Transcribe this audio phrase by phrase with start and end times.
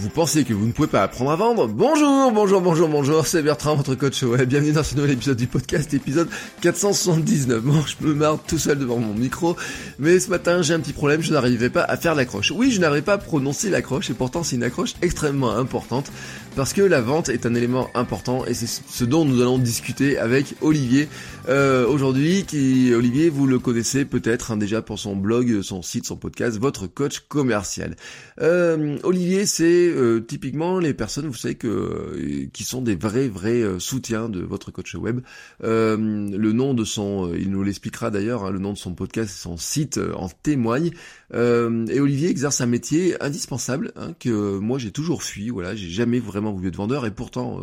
[0.00, 3.42] Vous pensez que vous ne pouvez pas apprendre à vendre Bonjour, bonjour, bonjour, bonjour, c'est
[3.42, 4.24] Bertrand, votre coach.
[4.24, 6.26] Bienvenue dans ce nouvel épisode du podcast, épisode
[6.62, 7.62] 479.
[7.62, 9.56] Bon, je me marre tout seul devant mon micro,
[9.98, 12.50] mais ce matin j'ai un petit problème, je n'arrivais pas à faire l'accroche.
[12.50, 16.10] Oui, je n'arrivais pas à prononcer l'accroche, et pourtant c'est une accroche extrêmement importante,
[16.56, 20.18] parce que la vente est un élément important, et c'est ce dont nous allons discuter
[20.18, 21.08] avec Olivier
[21.48, 22.44] euh, aujourd'hui.
[22.46, 26.58] Qui Olivier, vous le connaissez peut-être hein, déjà pour son blog, son site, son podcast,
[26.58, 27.96] votre coach commercial.
[28.40, 33.28] Euh, Olivier, c'est euh, typiquement les personnes, vous savez que euh, qui sont des vrais
[33.28, 35.20] vrais euh, soutiens de votre coach web.
[35.60, 39.56] le nom de son, il nous l'expliquera d'ailleurs, hein, le nom de son podcast, son
[39.56, 40.90] site en témoigne.
[41.32, 45.50] Et Olivier exerce un métier indispensable hein, que moi j'ai toujours fui.
[45.50, 47.60] Voilà, j'ai jamais vraiment voulu être vendeur et pourtant,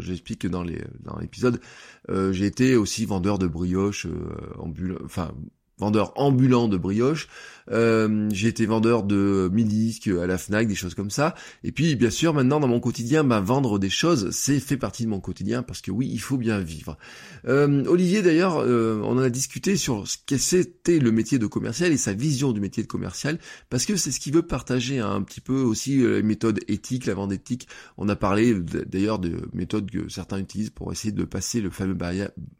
[0.00, 1.60] j'explique dans les dans l'épisode,
[2.08, 4.06] j'ai été aussi vendeur de brioche,
[4.58, 5.32] ambul enfin
[5.78, 7.28] vendeur ambulant de brioche.
[7.70, 11.34] Euh, j'ai été vendeur de mini à la Fnac, des choses comme ça.
[11.62, 15.04] Et puis bien sûr maintenant dans mon quotidien, ben, vendre des choses, c'est fait partie
[15.04, 16.98] de mon quotidien parce que oui, il faut bien vivre.
[17.46, 21.46] Euh, Olivier d'ailleurs, euh, on en a discuté sur ce que c'était le métier de
[21.46, 23.38] commercial et sa vision du métier de commercial
[23.70, 27.06] parce que c'est ce qu'il veut partager hein, un petit peu aussi les méthodes éthiques,
[27.06, 27.68] la vente éthique.
[27.96, 31.96] On a parlé d'ailleurs de méthodes que certains utilisent pour essayer de passer le fameux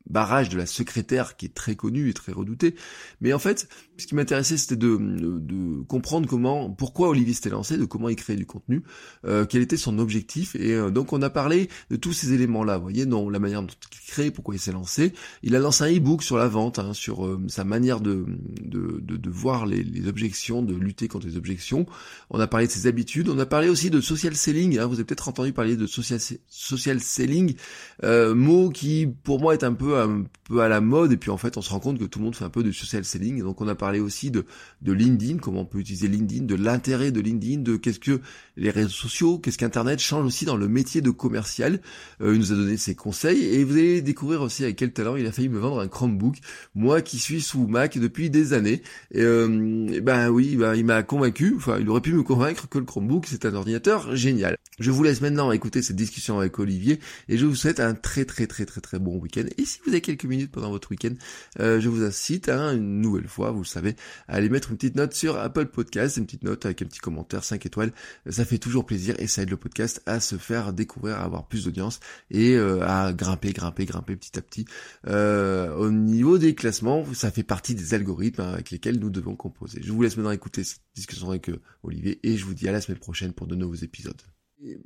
[0.07, 2.75] barrage de la secrétaire qui est très connu et très redouté.
[3.21, 7.77] Mais en fait, ce qui m'intéressait, c'était de, de, comprendre comment, pourquoi Olivier s'était lancé,
[7.77, 8.83] de comment il créait du contenu,
[9.27, 10.55] euh, quel était son objectif.
[10.57, 13.63] Et euh, donc on a parlé de tous ces éléments-là, vous voyez, non, la manière
[13.63, 15.13] dont il crée, pourquoi il s'est lancé.
[15.43, 18.25] Il a lancé un e-book sur la vente, hein, sur euh, sa manière de,
[18.61, 21.87] de, de, voir les, les, objections, de lutter contre les objections.
[22.31, 23.29] On a parlé de ses habitudes.
[23.29, 24.79] On a parlé aussi de social selling.
[24.79, 27.55] Hein, vous avez peut-être entendu parler de social, social selling,
[28.03, 31.13] mot qui pour moi est un peu un peu à la mode.
[31.13, 32.63] Et puis en fait, on se rend compte que tout le monde fait un peu
[32.63, 33.43] de social selling.
[33.43, 34.45] Donc on a parlé aussi de,
[34.85, 38.21] de LinkedIn, comment on peut utiliser LinkedIn, de l'intérêt de LinkedIn, de qu'est-ce que
[38.57, 41.81] les réseaux sociaux, qu'est-ce qu'Internet change aussi dans le métier de commercial.
[42.21, 45.17] Euh, il nous a donné ses conseils et vous allez découvrir aussi avec quel talent
[45.17, 46.37] il a failli me vendre un Chromebook.
[46.75, 48.83] Moi qui suis sous Mac depuis des années.
[49.11, 52.79] Et, euh, ben oui, ben, il m'a convaincu, enfin il aurait pu me convaincre que
[52.79, 54.57] le Chromebook c'est un ordinateur génial.
[54.79, 58.25] Je vous laisse maintenant écouter cette discussion avec Olivier et je vous souhaite un très
[58.25, 59.45] très très très très bon week-end.
[59.57, 61.15] Et si vous avez quelques minutes pendant votre week-end,
[61.61, 63.95] euh, je vous incite hein, une nouvelle fois, vous le savez,
[64.29, 66.99] à aller mettre une petite note sur Apple Podcast, une petite note avec un petit
[66.99, 67.93] commentaire 5 étoiles.
[68.29, 71.47] Ça fait toujours plaisir et ça aide le podcast à se faire découvrir, à avoir
[71.47, 74.65] plus d'audience et euh, à grimper, grimper, grimper petit à petit.
[75.07, 79.81] Euh, au niveau des classements, ça fait partie des algorithmes avec lesquels nous devons composer.
[79.83, 81.51] Je vous laisse maintenant écouter cette discussion avec
[81.83, 84.23] Olivier et je vous dis à la semaine prochaine pour de nouveaux épisodes.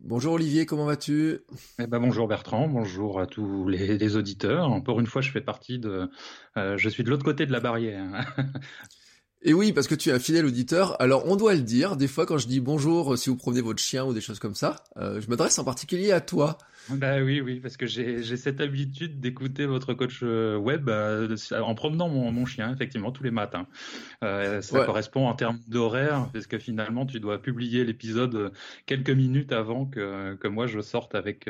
[0.03, 1.39] Bonjour Olivier, comment vas-tu?
[1.79, 4.71] Eh ben Bonjour Bertrand, bonjour à tous les, auditeurs.
[4.71, 6.11] Encore une fois, je fais partie de...
[6.57, 8.35] Euh, je suis de l'autre côté de la barrière.
[9.43, 11.01] Et oui, parce que tu es un fidèle auditeur.
[11.01, 11.97] Alors, on doit le dire.
[11.97, 14.41] Des fois, quand je dis bonjour, euh, si vous promenez votre chien ou des choses
[14.41, 16.59] comme ça, euh, je m'adresse en particulier à toi.
[16.91, 22.09] Bah oui, oui, parce que j'ai cette habitude d'écouter votre coach euh, web en promenant
[22.09, 23.67] mon, chien, effectivement, tous les matins.
[24.23, 28.53] ça correspond en termes d'horaire, parce que finalement, tu dois publier l'épisode
[28.87, 31.47] quelques minutes avant que, que moi je sorte avec,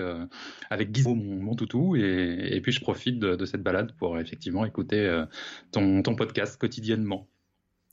[0.71, 4.65] avec Guizot, mon, toutou, et, et, puis je profite de, de, cette balade pour effectivement
[4.65, 5.23] écouter
[5.71, 7.29] ton, ton podcast quotidiennement.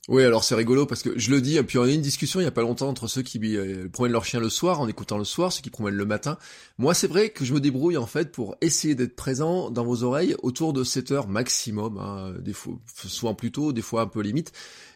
[0.08, 2.00] Oui, alors c'est rigolo parce que je le dis, et puis on a eu une
[2.00, 4.80] discussion il y a pas longtemps entre ceux qui euh, promènent leur chien le soir
[4.80, 6.38] en écoutant le soir, ceux qui promènent le matin.
[6.78, 10.04] Moi, c'est vrai que je me débrouille en fait pour essayer d'être présent dans vos
[10.04, 14.06] oreilles autour de 7 heures maximum, hein, des fois, souvent plus tôt, des fois un
[14.06, 14.52] peu limite.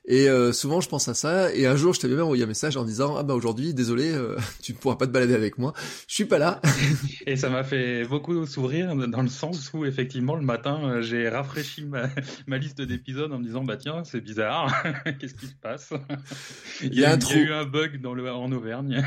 [0.06, 1.54] Et euh, souvent, je pense à ça.
[1.54, 4.10] Et un jour, je t'avais même envoyé un message en disant ah bah aujourd'hui, désolé,
[4.10, 5.74] euh, tu ne pourras pas te balader avec moi.
[6.08, 6.60] Je suis pas là.
[7.26, 11.28] et ça m'a fait beaucoup sourire dans le sens où effectivement le matin, euh, j'ai
[11.28, 12.08] rafraîchi ma,
[12.46, 14.74] ma liste d'épisodes en me disant bah tiens, c'est bizarre,
[15.20, 15.92] qu'est-ce qui se passe?
[16.82, 19.04] Il, y a, un il y a eu un bug dans le en Auvergne.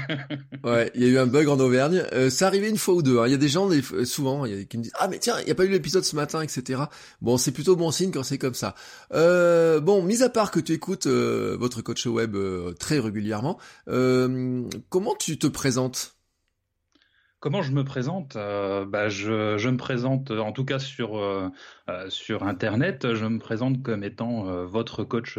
[0.63, 2.03] ouais, il y a eu un bug en Auvergne.
[2.13, 3.19] Euh, ça arrivait une fois ou deux.
[3.19, 3.27] Hein.
[3.27, 3.69] Il y a des gens
[4.05, 6.03] souvent y a, qui me disent ah mais tiens, il y a pas eu l'épisode
[6.03, 6.83] ce matin, etc.
[7.21, 8.75] Bon, c'est plutôt bon signe quand c'est comme ça.
[9.11, 13.57] bon, mis à part que tu écoutes euh, votre coach web euh, très régulièrement.
[13.87, 16.17] Euh, comment tu te présentes?
[17.39, 18.33] Comment je me présente?
[18.35, 21.21] Bah, je, me présente en tout cas sur
[22.09, 25.37] sur Internet, je me présente comme étant votre coach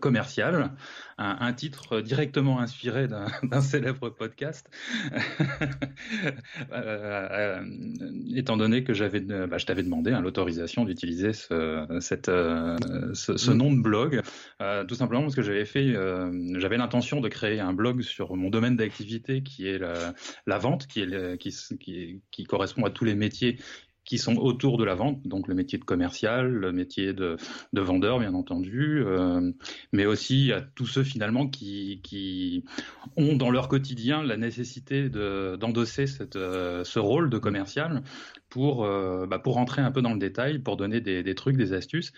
[0.00, 0.72] commercial,
[1.18, 3.28] un, titre directement inspiré d'un
[3.60, 4.68] célèbre podcast,
[8.34, 13.72] étant donné que j'avais, bah, je t'avais demandé hein, l'autorisation d'utiliser ce, cette, ce, nom
[13.72, 14.20] de blog,
[14.88, 15.94] tout simplement parce que j'avais fait,
[16.58, 20.12] j'avais l'intention de créer un blog sur mon domaine d'activité qui est la,
[20.46, 23.58] la vente, qui, est, qui, qui, qui correspond à tous les métiers
[24.06, 27.36] qui sont autour de la vente, donc le métier de commercial, le métier de,
[27.72, 29.50] de vendeur, bien entendu, euh,
[29.92, 32.64] mais aussi à tous ceux finalement qui,
[33.16, 36.04] ont dans leur quotidien la nécessité d'endosser
[36.36, 38.02] euh, ce rôle de commercial
[38.48, 41.72] pour, euh, bah, pour rentrer un peu dans le détail, pour donner des, trucs, des
[41.72, 42.12] astuces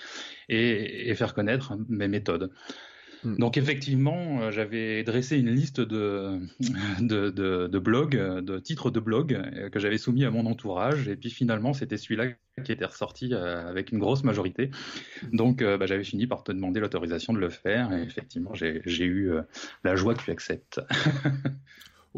[0.51, 2.51] et faire connaître mes méthodes.
[3.25, 3.37] Mm.
[3.37, 6.41] Donc effectivement, euh, j'avais dressé une liste de,
[7.01, 11.09] de, de, blogs, de titres de blogs euh, que j'avais soumis à mon entourage.
[11.09, 12.27] Et puis finalement, c'était celui-là
[12.65, 14.71] qui était ressorti euh, avec une grosse majorité.
[15.33, 17.93] Donc bah, j'avais fini par te demander l'autorisation de le faire.
[17.93, 19.31] Et effectivement, j'ai eu
[19.85, 20.81] la joie que tu acceptes.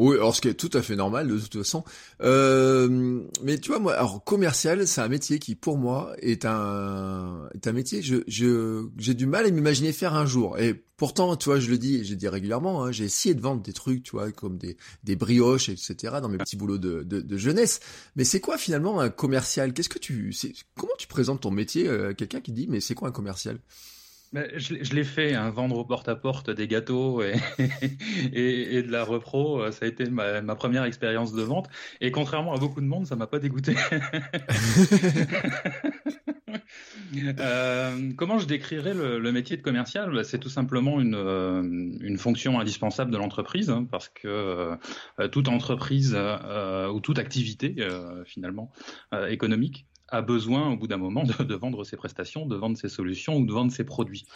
[0.00, 1.84] Oui, alors ce qui est tout à fait normal de toute façon.
[2.22, 7.50] Euh, mais tu vois, moi, alors commercial, c'est un métier qui, pour moi, est un
[7.52, 8.00] est un métier.
[8.00, 10.58] Je je j'ai du mal à m'imaginer faire un jour.
[10.58, 12.82] Et pourtant, tu vois, je le dis, le dis régulièrement.
[12.82, 16.14] Hein, j'ai essayé de vendre des trucs, tu vois, comme des des brioches, etc.
[16.22, 17.80] Dans mes petits boulots de de, de jeunesse.
[18.16, 19.74] Mais c'est quoi finalement un commercial?
[19.74, 20.34] Qu'est-ce que tu,
[20.78, 23.58] comment tu présentes ton métier à quelqu'un qui dit, mais c'est quoi un commercial?
[24.32, 27.34] Je, l'ai fait, hein, vendre au porte-à-porte des gâteaux et,
[28.32, 31.68] et, de la repro, euh, ça a été ma, ma première expérience de vente.
[32.00, 33.74] Et contrairement à beaucoup de monde, ça m'a pas dégoûté.
[37.40, 40.12] euh, comment je décrirais le, le métier de commercial?
[40.12, 44.28] Bah, C'est tout simplement une, euh, une, fonction indispensable de l'entreprise, hein, parce que
[45.18, 47.76] euh, toute entreprise euh, ou toute activité
[48.24, 48.70] finalement
[49.28, 53.36] économique a besoin au bout d'un moment de, vendre ses prestations, de vendre ses solutions
[53.36, 54.26] ou de vendre ses produits.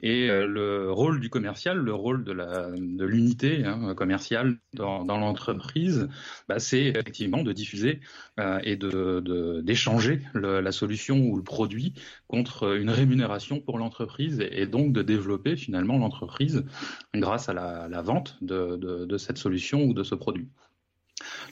[0.00, 6.08] Et euh, le rôle du commercial, le rôle de l'unité hein, commerciale dans, l'entreprise,
[6.48, 8.00] bah, c'est effectivement de diffuser
[8.40, 11.94] euh, et d'échanger la solution ou le produit
[12.26, 16.64] contre une rémunération pour l'entreprise et, donc de développer finalement l'entreprise
[17.14, 20.48] grâce à la, vente de cette solution ou de ce produit.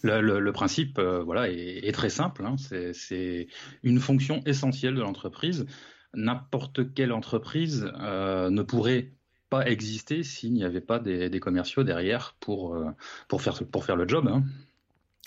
[0.03, 2.45] Le, principe euh, voilà, est, très simple.
[2.45, 2.57] Hein.
[2.93, 3.49] C'est
[3.83, 5.67] une fonction essentielle de l'entreprise.
[6.15, 9.13] N'importe quelle entreprise euh, ne pourrait
[9.49, 12.87] pas exister s'il n'y avait pas des, commerciaux derrière pour, euh,
[13.29, 14.29] pour, faire, pour faire le job.
[14.29, 14.43] Hein.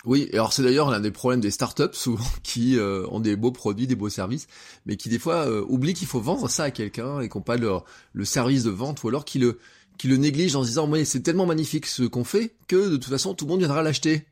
[0.04, 3.86] Oui, alors c'est d'ailleurs l'un des problèmes des startups souvent qui ont des beaux produits,
[3.86, 4.46] des beaux services,
[4.84, 8.24] mais qui des fois oublient qu'il faut vendre ça à quelqu'un et qu'on pas le,
[8.24, 9.58] service de vente ou alors qui le
[9.98, 13.10] qui le négligent en se disant c'est tellement magnifique ce qu'on fait que de toute
[13.10, 14.24] façon tout le monde viendra l'acheter.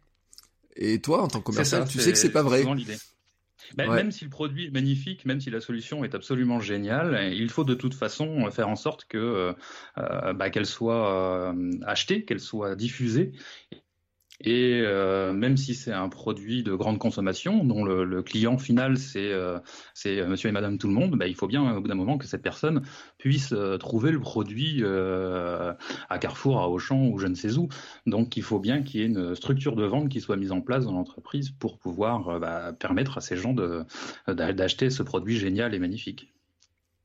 [0.77, 2.65] Et toi, en tant que commercial, tu sais que c'est pas vrai.
[3.77, 7.49] Ben, même si le produit est magnifique, même si la solution est absolument géniale, il
[7.49, 9.53] faut de toute façon faire en sorte que euh,
[9.99, 13.33] euh bah, qu'elle soit euh, achetée, qu'elle soit diffusée
[14.45, 19.33] et euh, même si c'est un produit de grande consommation, dont le, client final c'est
[19.33, 19.59] euh,
[19.95, 22.19] c'est Monsieur et Madame tout le monde, bah, il faut bien au bout d'un moment
[22.19, 22.83] que cette personne
[23.19, 25.73] puisse euh, trouver le produit euh,
[26.09, 27.69] à Carrefour, à Auchan ou je ne sais où.
[28.07, 30.61] Donc il faut bien qu'il y ait une structure de vente qui soit mise en
[30.61, 33.55] place dans l'entreprise pour pouvoir bah, permettre à ces gens
[34.27, 36.33] d'acheter ce produit génial et magnifique.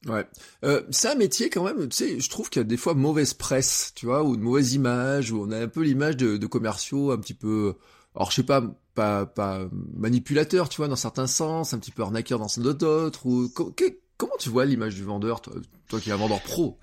[0.07, 0.25] Ouais,
[0.63, 1.89] euh, c'est un métier quand même.
[1.89, 4.41] Tu sais, je trouve qu'il y a des fois mauvaise presse, tu vois, ou une
[4.41, 7.75] mauvaise image, où on a un peu l'image de, de, commerciaux un petit peu,
[8.15, 8.63] alors je sais pas,
[8.95, 13.25] pas, pas manipulateur, tu vois, dans certains sens, un petit peu arnaqueur dans d'autres.
[13.25, 13.51] Ou
[14.17, 15.53] comment tu vois l'image du vendeur, toi,
[15.89, 16.79] toi qui es un vendeur pro?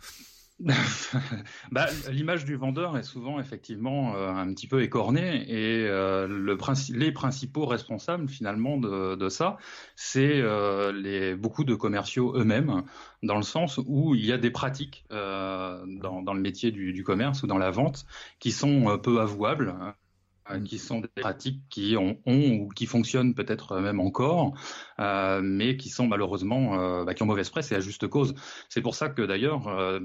[1.73, 6.57] bah, L'image du vendeur est souvent effectivement euh, un petit peu écornée et euh, le
[6.95, 9.57] les principaux responsables finalement de, ça,
[9.97, 12.85] c'est euh, beaucoup de commerciaux eux-mêmes,
[13.23, 17.43] dans le sens où il y a des pratiques dans, le métier du, du, commerce
[17.43, 18.07] ou dans la vente
[18.39, 19.75] qui sont peu avouables.
[20.51, 24.53] Euh, qui sont des pratiques qui ont, ont ou qui fonctionnent peut-être même encore,
[25.01, 28.35] euh, mais qui sont malheureusement euh, bah, qui ont mauvaise presse et à juste cause.
[28.69, 30.01] C'est pour ça que d'ailleurs euh,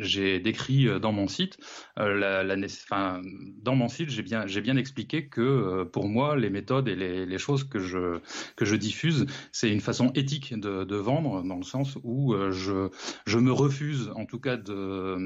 [0.00, 1.56] j'ai décrit dans mon site
[1.96, 3.22] la, la enfin,
[3.62, 7.24] dans mon site j'ai bien j'ai bien expliqué que pour moi les méthodes et les,
[7.24, 8.18] les, choses que je
[8.56, 12.88] que je diffuse c'est une façon éthique de, de, vendre dans le sens où je
[13.24, 15.16] je me refuse en tout cas de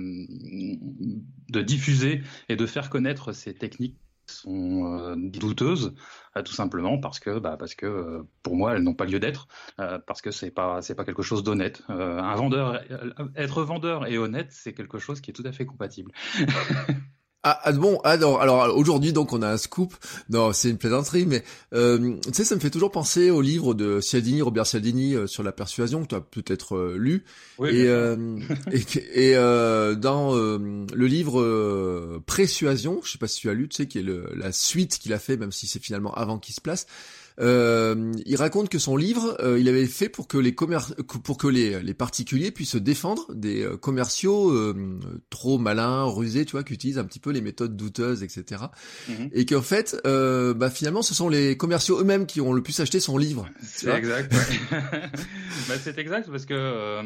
[1.49, 2.21] de diffuser
[2.51, 3.97] et de faire connaître ces techniques
[4.27, 5.95] sont euh, douteuses,
[6.37, 9.21] euh, tout simplement parce que, bah, parce que euh, pour moi, elles n'ont pas lieu
[9.21, 11.83] d'être, parce que c'est pas, c'est pas quelque chose d'honnête.
[11.89, 12.83] un vendeur,
[13.37, 16.13] être vendeur et honnête, c'est quelque chose qui est tout à fait compatible.
[17.47, 19.95] Ah, ah, bon, alors, alors aujourd'hui donc on a un scoop.
[20.31, 23.75] Non, c'est une plaisanterie, mais euh, tu sais, ça me fait toujours penser au livre
[23.75, 27.25] de Cialdini, Robert Cialdini euh, sur la persuasion que tu as peut-être euh, lu.
[27.59, 27.87] Oui, et,
[28.73, 33.87] et, et dans le livre Présuasion, je sais pas si tu as lu, tu sais,
[33.87, 36.61] qui est le, la suite qu'il a fait, même si c'est finalement avant qu'il se
[36.63, 36.87] place.
[37.41, 41.49] Euh, il raconte que son livre, euh, il avait fait pour que les pour que
[41.49, 45.01] les, les, particuliers puissent se défendre des euh, commerciaux euh,
[45.31, 48.63] trop malins, rusés, tu vois, qui utilisent un petit peu les méthodes douteuses, etc.
[49.09, 49.31] Mhm.
[49.33, 53.01] Et qu'en fait, bah, finalement, ce sont les commerciaux eux-mêmes qui ont le plus acheté
[53.01, 53.49] son livre.
[53.63, 54.33] C'est exact.
[54.71, 57.03] bah, c'est exact parce que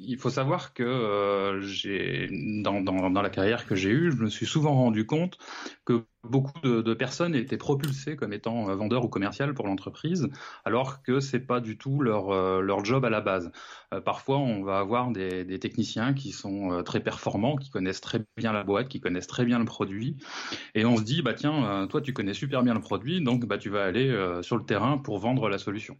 [0.00, 2.28] il faut savoir que j'ai
[2.62, 5.36] dans, dans, dans la carrière que j'ai eue, je me suis souvent rendu compte
[5.84, 10.28] que beaucoup de, personnes étaient propulsées comme étant euh, vendeurs ou commerciales pour l'entreprise,
[10.64, 13.50] alors que c'est pas du tout leur, euh, job à la base.
[13.92, 18.52] Euh, parfois, on va avoir des, techniciens qui sont très performants, qui connaissent très bien
[18.52, 20.16] la boîte, qui connaissent très bien le produit,
[20.74, 23.58] et on se dit bah tiens, toi tu connais super bien le produit, donc bah
[23.58, 25.96] tu vas aller sur le terrain pour vendre la solution.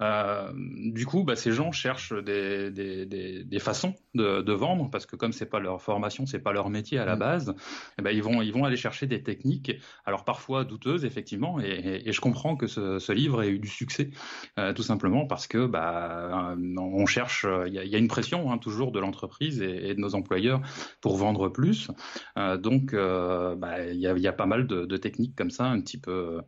[0.00, 4.90] Euh, du coup, bah, ces gens cherchent des, des, des, des façons de, de, vendre
[4.90, 7.18] parce que comme c'est pas leur formation, c'est pas leur métier à la mm.
[7.18, 7.54] base,
[7.98, 9.72] eh ben, ils vont ils vont aller chercher des techniques,
[10.04, 13.68] alors parfois douteuses effectivement, et, et, je comprends que ce, ce, livre ait eu du
[13.68, 14.10] succès,
[14.58, 18.52] euh, tout simplement parce que bah on cherche, il y a, y a, une pression
[18.52, 20.60] hein, toujours de l'entreprise et, et, de nos employeurs
[21.00, 21.90] pour vendre plus,
[22.36, 25.50] euh, donc euh, bah, il y, a, y, a, pas mal de, de, techniques comme
[25.50, 26.40] ça, un petit peu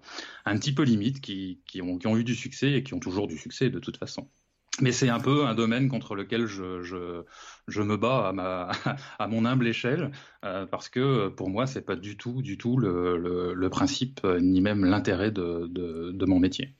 [0.44, 3.00] un petit peu limite qui, qui ont qui ont eu du succès et qui ont
[3.00, 4.28] toujours du succès de toute façon.
[4.80, 8.70] Mais c'est un peu un domaine contre lequel je, je, me bats à, ma,
[9.18, 10.12] à mon humble échelle,
[10.44, 14.60] euh, parce que pour moi, c'est pas du tout, du tout le, le, principe, ni
[14.60, 16.74] même l'intérêt de, de mon métier.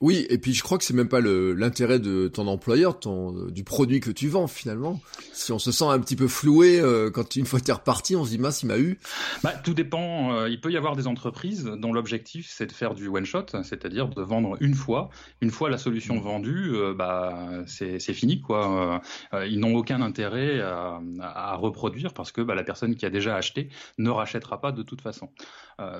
[0.00, 3.50] Oui, et puis je crois que c'est même pas l'intérêt de ton employeur, ton, euh,
[3.50, 4.98] du produit que tu vends finalement.
[5.34, 8.24] Si on se sent un petit peu floué euh, quand une fois t'es reparti, on
[8.24, 8.98] se dit mince, il m'a eu.
[9.42, 10.32] Bah, tout dépend.
[10.32, 13.44] Euh, il peut y avoir des entreprises dont l'objectif c'est de faire du one shot,
[13.62, 15.10] c'est-à-dire de vendre une fois.
[15.42, 16.22] Une fois la solution mmh.
[16.22, 19.02] vendue, bah c'est fini quoi.
[19.46, 23.36] ils n'ont aucun intérêt à, à, reproduire parce que bah, la personne qui a déjà
[23.36, 25.28] acheté ne rachètera pas de toute façon.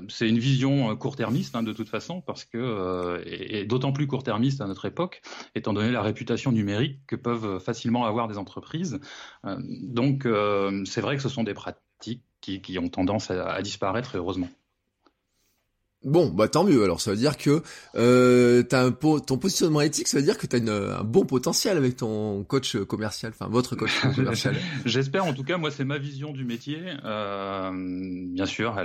[0.08, 4.60] c'est une vision court-termiste hein, de toute façon parce que et, et d'autant plus court-termiste
[4.60, 5.22] à notre époque,
[5.54, 9.00] étant donné la réputation numérique que peuvent facilement avoir des entreprises.
[9.44, 14.16] Euh, donc, euh, c'est vrai que ce sont des pratiques qui, ont tendance à disparaître,
[14.16, 14.48] heureusement.
[16.02, 16.82] Bon, bah tant mieux.
[16.82, 17.62] Alors ça veut dire que
[17.94, 21.76] euh, as un ton positionnement éthique, ça veut dire que tu as un bon potentiel
[21.76, 24.56] avec ton coach commercial, enfin votre coach commercial.
[24.86, 25.58] J'espère en tout cas.
[25.58, 26.80] Moi, c'est ma vision du métier.
[27.04, 27.70] Euh,
[28.32, 28.76] bien sûr,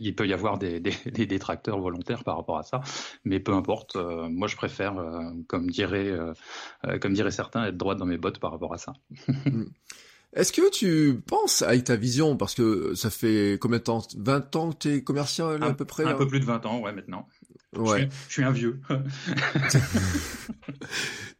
[0.00, 2.80] il peut y avoir des, des, détracteurs volontaires par rapport à ça,
[3.24, 3.96] mais peu importe.
[3.96, 8.18] Euh, moi, je préfère, euh, comme dirait, euh, comme diraient certains, être droit dans mes
[8.18, 8.92] bottes par rapport à ça.
[10.32, 14.56] Est-ce que tu penses avec ta vision, parce que ça fait combien de temps 20
[14.56, 16.92] ans que tu es commercial à peu près Un peu plus de 20 ans, ouais,
[16.92, 17.26] maintenant.
[17.76, 18.08] Ouais.
[18.28, 18.80] Je suis, un vieux.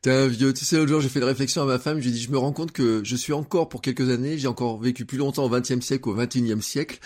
[0.03, 0.53] T'es un vieux.
[0.53, 2.01] Tu sais, l'autre jour, j'ai fait une réflexion à ma femme.
[2.01, 4.39] J'ai dit, je me rends compte que je suis encore pour quelques années.
[4.39, 7.01] J'ai encore vécu plus longtemps au XXe siècle qu'au XXIe siècle.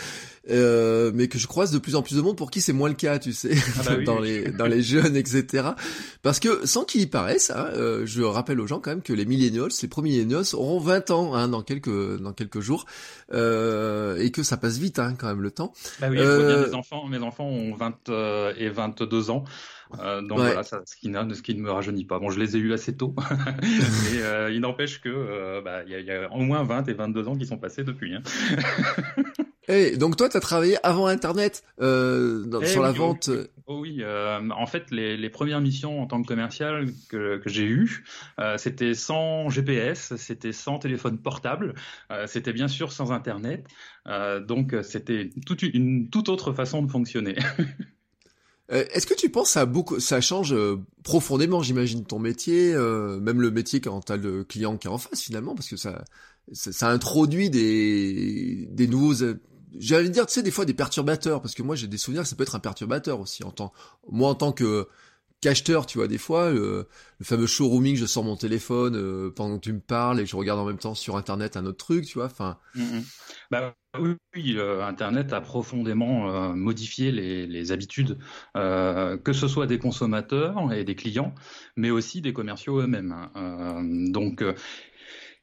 [0.50, 2.90] Euh, mais que je croise de plus en plus de monde pour qui c'est moins
[2.90, 5.68] le cas, tu sais, ah bah dans les dans les jeunes, etc.
[6.22, 9.14] Parce que sans qu'il y paraisse, hein, euh, je rappelle aux gens quand même que
[9.14, 12.84] les millennials, les premiers millennials, auront 20 ans hein, dans quelques dans quelques jours,
[13.32, 15.72] euh, et que ça passe vite hein, quand même le temps.
[15.98, 19.44] Bah oui, euh, mes enfants, mes enfants ont 20 euh, et 22 ans.
[20.00, 22.18] Euh, donc voilà, ça, ce, qui, ce qui ne me rajeunit pas.
[22.18, 23.14] Bon, je les ai eus assez tôt,
[23.62, 27.28] mais euh, il n'empêche que euh, bah, il y, a au moins 20 et 22
[27.28, 28.14] ans qui sont passés depuis.
[28.14, 28.22] Hein.
[29.66, 33.30] Et donc toi, tu as travaillé avant Internet dans, eh sur la vente
[33.66, 37.64] oh oui, en fait, les, les, premières missions en tant que commercial que, que j'ai
[37.64, 38.04] eues,
[38.58, 41.72] c'était sans GPS, c'était sans téléphone portable,
[42.26, 43.66] c'était bien sûr sans Internet,
[44.46, 47.36] donc c'était toute une toute autre façon de fonctionner.
[48.72, 53.20] Euh, est-ce que tu penses ça beaucoup, ça change euh, profondément, j'imagine, ton métier, euh,
[53.20, 56.04] même le métier quand t'as le client qui est en face finalement, parce que ça,
[56.52, 59.26] ça, introduit des, des nouveaux,
[59.78, 62.28] j'allais dire, tu sais, des fois des perturbateurs, parce que moi j'ai des souvenirs que
[62.28, 63.72] ça peut être un perturbateur aussi en tant,
[64.10, 64.88] moi en tant que
[65.42, 66.88] qu'acheteur, tu vois, des fois, le,
[67.22, 70.64] fameux showrooming, je sors mon téléphone pendant que tu me parles et je regarde en
[70.64, 72.56] même temps sur internet un autre truc, tu vois, enfin.
[72.74, 73.02] Mm-hmm.
[73.50, 78.18] Bah oui, Internet a profondément euh, modifié les, habitudes,
[78.56, 81.34] euh, que ce soit des consommateurs et des clients,
[81.76, 83.12] mais aussi des commerciaux eux-mêmes.
[83.12, 83.30] Hein.
[83.36, 84.44] Euh, donc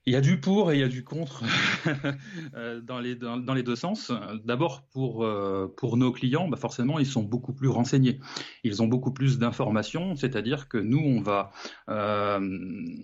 [0.08, 1.44] il y a du pour et il y a du contre
[2.56, 4.12] euh, dans, les, dans, les deux sens.
[4.44, 8.20] D'abord, pour, euh, pour nos clients, bah forcément, ils sont beaucoup plus renseignés.
[8.64, 11.52] Ils ont beaucoup plus d'informations, c'est-à-dire que nous, on va,
[11.90, 12.40] euh,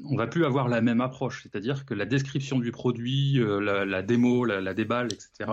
[0.10, 1.44] on va plus avoir la même approche.
[1.44, 5.52] C'est-à-dire que la description du produit, euh, la, la, démo, la, la, déballe, etc.,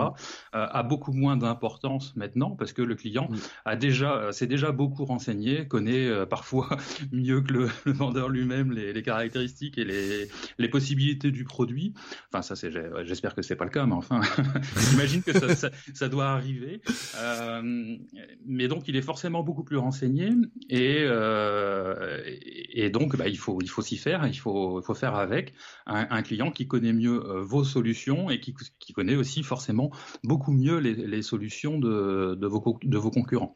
[0.51, 3.29] a beaucoup moins d'importance maintenant parce que le client
[3.65, 6.77] a déjà, s'est déjà beaucoup renseigné, connaît parfois
[7.11, 11.93] mieux que le, le vendeur lui-même les, les, caractéristiques et les, les possibilités du produit.
[12.31, 12.71] Enfin, ça, c'est,
[13.03, 14.21] j'espère que c'est pas le cas, mais enfin,
[14.89, 16.81] j'imagine que ça, doit arriver.
[17.17, 17.97] Euh,
[18.45, 20.31] mais donc, il est forcément beaucoup plus renseigné
[20.69, 24.95] et, euh, et donc, bah, il faut, il faut s'y faire, il faut, il faut
[24.95, 25.53] faire avec
[25.85, 28.55] un, client qui connaît mieux euh, vos solutions et qui,
[28.93, 29.91] connaît aussi forcément
[30.23, 33.53] beaucoup mieux les, solutions de, de, vos, de vos concurrents.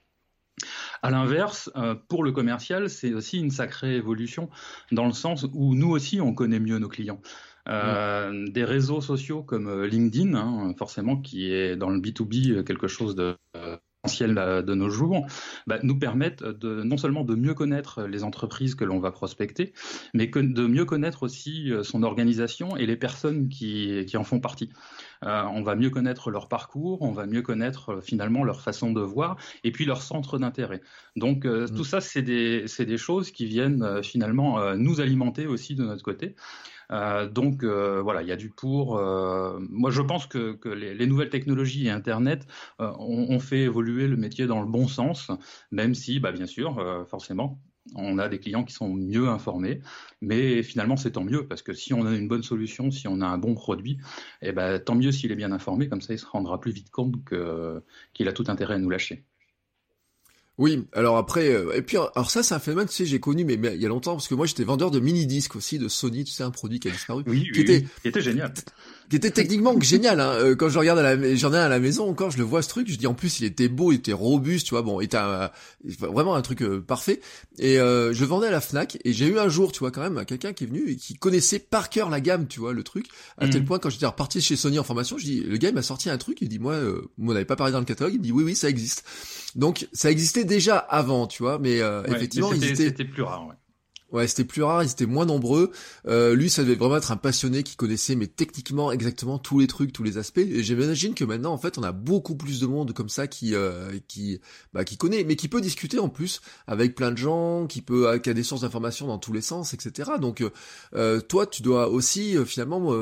[1.01, 1.71] À l'inverse,
[2.09, 4.49] pour le commercial, c'est aussi une sacrée évolution
[4.91, 7.21] dans le sens où nous aussi, on connaît mieux nos clients.
[7.69, 12.63] Euh, des réseaux sociaux comme euh, LinkedIn, hein, forcément, qui est dans le B2B euh,
[12.63, 13.35] quelque chose de
[14.05, 14.33] essentiel
[14.65, 15.27] de nos jours,
[15.67, 19.73] bah, nous permettent de, non seulement de mieux connaître les entreprises que l'on va prospecter,
[20.13, 24.39] mais que, de mieux connaître aussi son organisation et les personnes qui, qui en font
[24.39, 24.69] partie.
[25.25, 28.93] Euh, on va mieux connaître leur parcours, on va mieux connaître euh, finalement leur façon
[28.93, 30.81] de voir et puis leur centre d'intérêt.
[31.15, 31.75] Donc euh, mm.
[31.75, 36.35] tout ça, c'est des, des, choses qui viennent finalement nous alimenter aussi de notre côté.
[36.89, 38.95] Donc voilà, il y a du pour.
[38.95, 42.47] Moi, je pense que, que les, les, nouvelles technologies et Internet
[42.79, 45.31] ont, ont, fait évoluer le métier dans le bon sens,
[45.71, 47.61] même si, bah, bien sûr, forcément,
[47.95, 49.81] on a des clients qui sont mieux informés,
[50.21, 53.21] mais finalement c'est tant mieux parce que si on a une bonne solution, si on
[53.21, 53.99] a un bon produit,
[54.41, 56.91] eh ben, tant mieux s'il est bien informé, comme ça il se rendra plus vite
[56.91, 57.15] compte
[58.13, 59.25] qu'il a tout intérêt à nous lâcher.
[60.59, 63.45] Oui, alors après, euh, et puis alors ça c'est un phénomène, tu sais, j'ai connu
[63.45, 65.87] mais, il y a longtemps parce que moi j'étais vendeur de mini disques aussi de
[65.87, 68.53] Sony, tu sais, un produit qui a disparu, oui, qui était, qui était génial,
[69.09, 70.19] qui était techniquement génial.
[70.19, 70.33] Hein.
[70.33, 72.61] Euh, quand je regarde à la, j'en ai à la maison encore, je le vois
[72.61, 75.01] ce truc, je dis en plus il était beau, il était robuste, tu vois, bon,
[75.01, 75.17] il était
[75.99, 77.21] vraiment un truc euh, parfait.
[77.57, 80.01] Et euh, je vendais à la Fnac et j'ai eu un jour, tu vois, quand
[80.01, 82.83] même quelqu'un qui est venu et qui connaissait par cœur la gamme, tu vois, le
[82.83, 83.67] truc, à tel mhm.
[83.67, 86.09] point quand j'étais reparti chez Sony en formation, je dis, le gars il m'a sorti
[86.09, 88.31] un truc, il dit moi, euh, on n'avait pas parlé dans le catalogue, il dit
[88.31, 89.03] oui oui ça existe.
[89.55, 93.47] Donc ça existait déjà avant tu vois, mais euh, effectivement, c'était plus rare.
[93.47, 93.55] Ouais.
[94.11, 95.71] Ouais, c'était plus rare, ils étaient moins nombreux.
[96.07, 99.67] Euh, lui, ça devait vraiment être un passionné qui connaissait, mais techniquement, exactement tous les
[99.67, 100.39] trucs, tous les aspects.
[100.39, 103.53] Et j'imagine que maintenant, en fait, on a beaucoup plus de monde comme ça qui,
[103.53, 104.39] euh, qui,
[104.73, 108.17] bah, qui connaît, mais qui peut discuter en plus avec plein de gens, qui peut,
[108.17, 110.11] qui a des sources d'informations dans tous les sens, etc.
[110.19, 110.43] Donc,
[110.95, 112.95] euh, toi, tu dois aussi finalement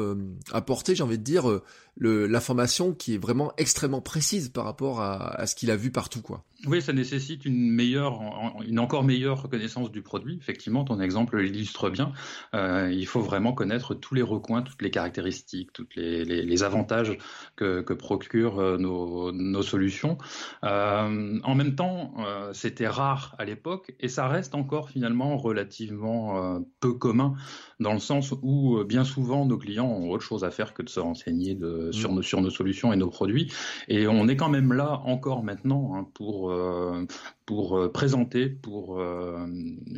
[0.52, 1.62] apporter, j'ai envie de dire,
[2.00, 6.44] l'information qui est vraiment extrêmement précise par rapport à, ce qu'il a vu partout, quoi.
[6.66, 8.20] Oui, ça nécessite une meilleure,
[8.68, 10.38] une encore meilleure reconnaissance du produit.
[10.42, 12.14] Effectivement, ton exemple l'illustre bien.
[12.56, 17.16] Euh, il faut vraiment connaître tous les recoins, toutes les caractéristiques, tous les, avantages
[17.56, 20.18] que, procurent euh, nos, solutions.
[20.64, 22.16] Euh, en même temps,
[22.54, 27.36] c'était rare à l'époque et ça reste encore finalement relativement peu commun
[27.80, 30.90] dans le sens où bien souvent nos clients ont autre chose à faire que de
[30.90, 33.52] se renseigner de, sur, nos, sur nos solutions et nos produits.
[33.88, 37.06] Et on est quand même là encore maintenant hein, pour euh,
[37.46, 39.48] pour, euh, présenter, pour euh,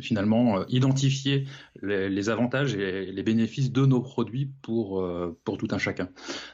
[0.00, 1.48] finalement identifier
[1.82, 5.04] les, avantages et les bénéfices de nos produits pour,
[5.44, 6.08] pour tout un chacun.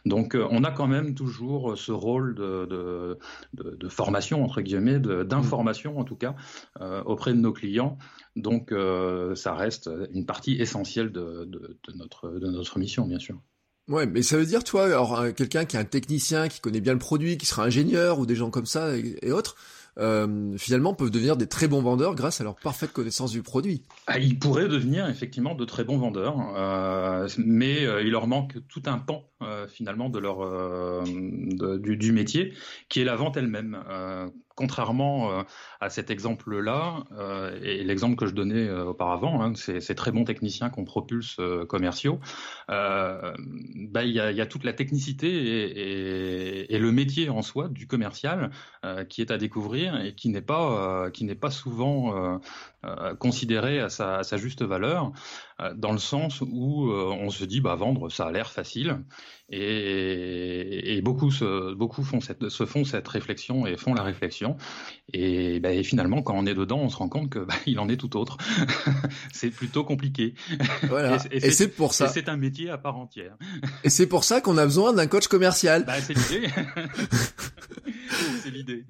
[0.06, 3.18] Donc on a quand même toujours ce rôle de,
[3.52, 6.34] de, formation, entre guillemets, d'information en tout cas,
[7.04, 7.98] auprès de nos clients.
[8.36, 8.72] Donc
[9.34, 11.48] ça reste une partie essentielle de,
[11.94, 13.40] notre, de notre mission, bien sûr.
[13.88, 16.92] Ouais, mais ça veut dire, toi, alors quelqu'un qui est un technicien, qui connaît bien
[16.92, 19.56] le produit, qui sera ingénieur ou des gens comme ça et autres,
[19.98, 23.82] euh, finalement peuvent devenir des très bons vendeurs grâce à leur parfaite connaissance du produit.
[24.06, 28.58] Ah, ils pourraient devenir effectivement de très bons vendeurs, euh, mais euh, il leur manque
[28.68, 32.52] tout un pan euh, finalement de leur euh, de, du, du, métier,
[32.90, 33.78] qui est la vente elle-même
[34.56, 35.42] contrairement euh,
[35.80, 40.24] à cet exemple-là, euh, et l'exemple que je donnais euh, auparavant, hein, ces, très bons
[40.24, 41.38] techniciens qu'on propulse
[41.68, 42.18] commerciaux,
[42.68, 47.86] bah, il y, a, toute la technicité et, et, et, le métier en soi du
[47.86, 48.50] commercial
[49.08, 52.40] qui est à découvrir et qui n'est pas, qui n'est pas souvent
[53.18, 55.12] considéré à sa, à sa, juste valeur,
[55.76, 58.98] dans le sens où on se dit bah, vendre, ça a l'air facile.
[59.48, 64.56] Et, et, beaucoup, se, beaucoup font cette, se font cette réflexion et font la réflexion.
[65.12, 67.78] Et, bah, et finalement, quand on est dedans, on se rend compte que bah, il
[67.78, 68.38] en est tout autre.
[69.32, 70.34] c'est plutôt compliqué.
[70.88, 71.18] Voilà.
[71.30, 72.08] Et, c'est pour ça.
[72.08, 73.36] C'est un métier à part entière.
[73.84, 75.84] et c'est pour ça qu'on a besoin d'un coach commercial.
[75.84, 76.48] Bah, c'est l'idée.
[78.42, 78.84] c'est l'idée.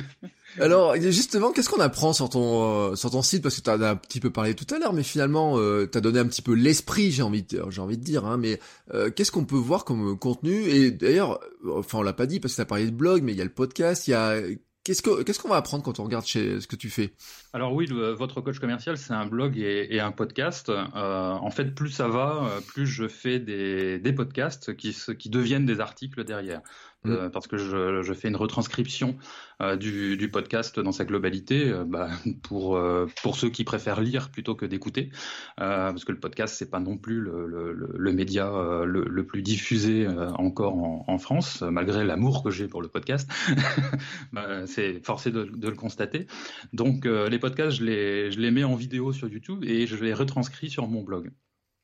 [0.60, 3.42] Alors justement, qu'est-ce qu'on apprend sur ton euh, sur ton site?
[3.42, 5.98] Parce que tu as un petit peu parlé tout à l'heure, mais finalement euh, tu
[5.98, 8.24] as donné un petit peu l'esprit, j'ai envie de, j'ai envie de dire.
[8.24, 8.60] Hein, mais
[8.94, 10.64] euh, qu'est-ce qu'on peut voir comme contenu?
[10.68, 13.32] Et d'ailleurs, enfin on l'a pas dit parce que tu as parlé de blog, mais
[13.32, 14.40] il y a le podcast, il y a
[14.86, 17.12] Qu'est-ce qu'on qu'est-ce qu'on va apprendre quand on regarde chez ce que tu fais?
[17.52, 20.68] Alors oui, votre coach commercial, c'est un blog et, un podcast.
[20.68, 25.66] Euh, en fait, plus ça va, plus je fais des, des podcasts qui, qui deviennent
[25.66, 26.60] des articles derrière.
[27.06, 27.12] Mm.
[27.12, 29.16] Euh, parce que je, fais une retranscription
[29.62, 32.08] euh, du, podcast dans sa globalité euh, bah,
[32.42, 32.80] pour,
[33.22, 35.10] pour ceux qui préfèrent lire plutôt que d'écouter,
[35.56, 38.50] parce que le podcast c'est pas non plus le, média
[38.84, 40.76] le, plus diffusé encore
[41.08, 43.30] en, France, malgré l'amour que j'ai pour le podcast.
[44.32, 46.26] bah, c'est forcé de, le constater.
[46.72, 50.12] Donc les podcasts, je les, je les mets en vidéo sur YouTube et je les
[50.12, 51.30] retranscris sur mon blog.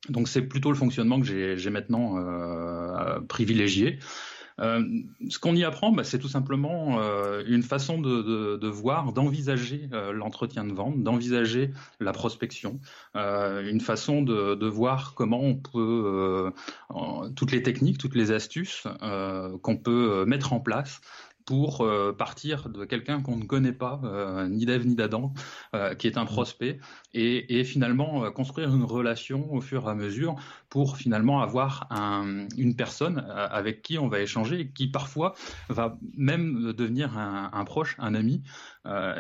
[0.09, 2.17] Donc c'est plutôt le fonctionnement que j'ai maintenant
[3.29, 3.99] privilégié.
[4.61, 4.83] Euh,
[5.29, 9.13] ce qu'on y apprend, bah, c'est tout simplement euh, une façon de, de, de voir,
[9.13, 12.81] d'envisager euh, l'entretien de vente, d'envisager la prospection,
[13.15, 16.53] une façon de, de, voir comment on peut
[17.37, 18.87] toutes les techniques, toutes les astuces
[19.63, 21.01] qu'on peut mettre en place
[21.45, 21.87] pour
[22.17, 25.33] partir de quelqu'un qu'on ne connaît pas, euh, ni d'Ève ni d'Adam,
[25.75, 26.79] euh, qui est un prospect,
[27.15, 30.37] et, finalement construire une relation au fur et à mesure
[30.69, 35.35] pour finalement avoir un, une personne avec qui on va échanger et qui parfois
[35.69, 38.43] va même devenir un, proche, un ami,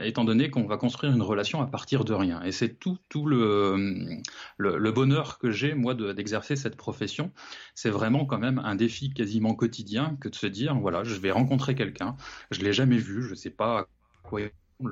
[0.03, 2.43] étant donné qu'on va construire une relation à partir de rien.
[2.43, 7.33] Et c'est tout, le, bonheur que j'ai, moi, d'exercer cette profession.
[7.75, 11.31] C'est vraiment quand même un défi quasiment quotidien que de se dire, voilà, je vais
[11.31, 12.17] rencontrer quelqu'un,
[12.51, 13.87] je l'ai jamais vu, je sais pas
[14.23, 14.41] quoi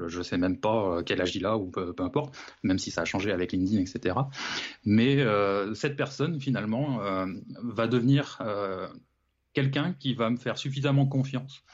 [0.08, 3.02] je sais même pas euh, quel âge il a ou peu, importe, même si ça
[3.02, 4.16] a changé avec LinkedIn, etc.
[4.84, 7.26] Mais euh, cette personne, finalement, euh,
[7.62, 8.42] va devenir
[9.52, 11.64] quelqu'un qui va me faire suffisamment confiance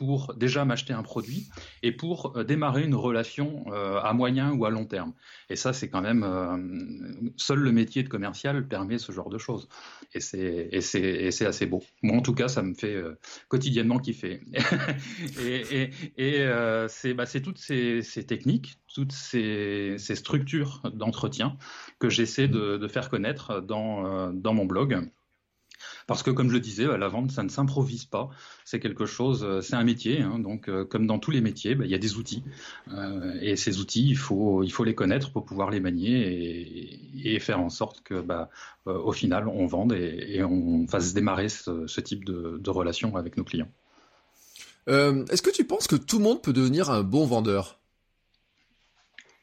[0.00, 1.50] pour déjà m'acheter un produit
[1.82, 5.12] et pour euh, démarrer une relation euh, à moyen ou à long terme.
[5.50, 9.36] Et ça, c'est quand même euh, seul le métier de commercial permet ce genre de
[9.36, 9.68] choses.
[10.14, 11.82] Et c'est assez beau.
[12.00, 12.96] Moi, en tout cas, ça me fait
[13.48, 14.40] quotidiennement kiffer.
[15.38, 16.46] et et,
[16.88, 21.58] c'est bah, toutes ces, ces techniques, toutes ces, ces structures d'entretien
[21.98, 25.10] que j'essaie de, de, faire connaître dans dans mon blog.
[26.06, 28.30] Parce que, comme je le disais, la vente, ça ne s'improvise pas.
[28.64, 30.20] C'est quelque chose, euh, c'est un métier.
[30.20, 32.42] Hein, donc, euh, comme dans tous les métiers, bah, il y a des outils.
[32.92, 37.38] Euh, et ces outils, il faut, il faut les connaître pour pouvoir les manier et,
[37.40, 38.50] faire en sorte que, bah,
[38.84, 43.44] au final, on vende et, on fasse démarrer ce, type de, de, relation avec nos
[43.44, 43.70] clients.
[44.86, 47.78] Est-ce que tu penses que tout le monde peut devenir un bon vendeur?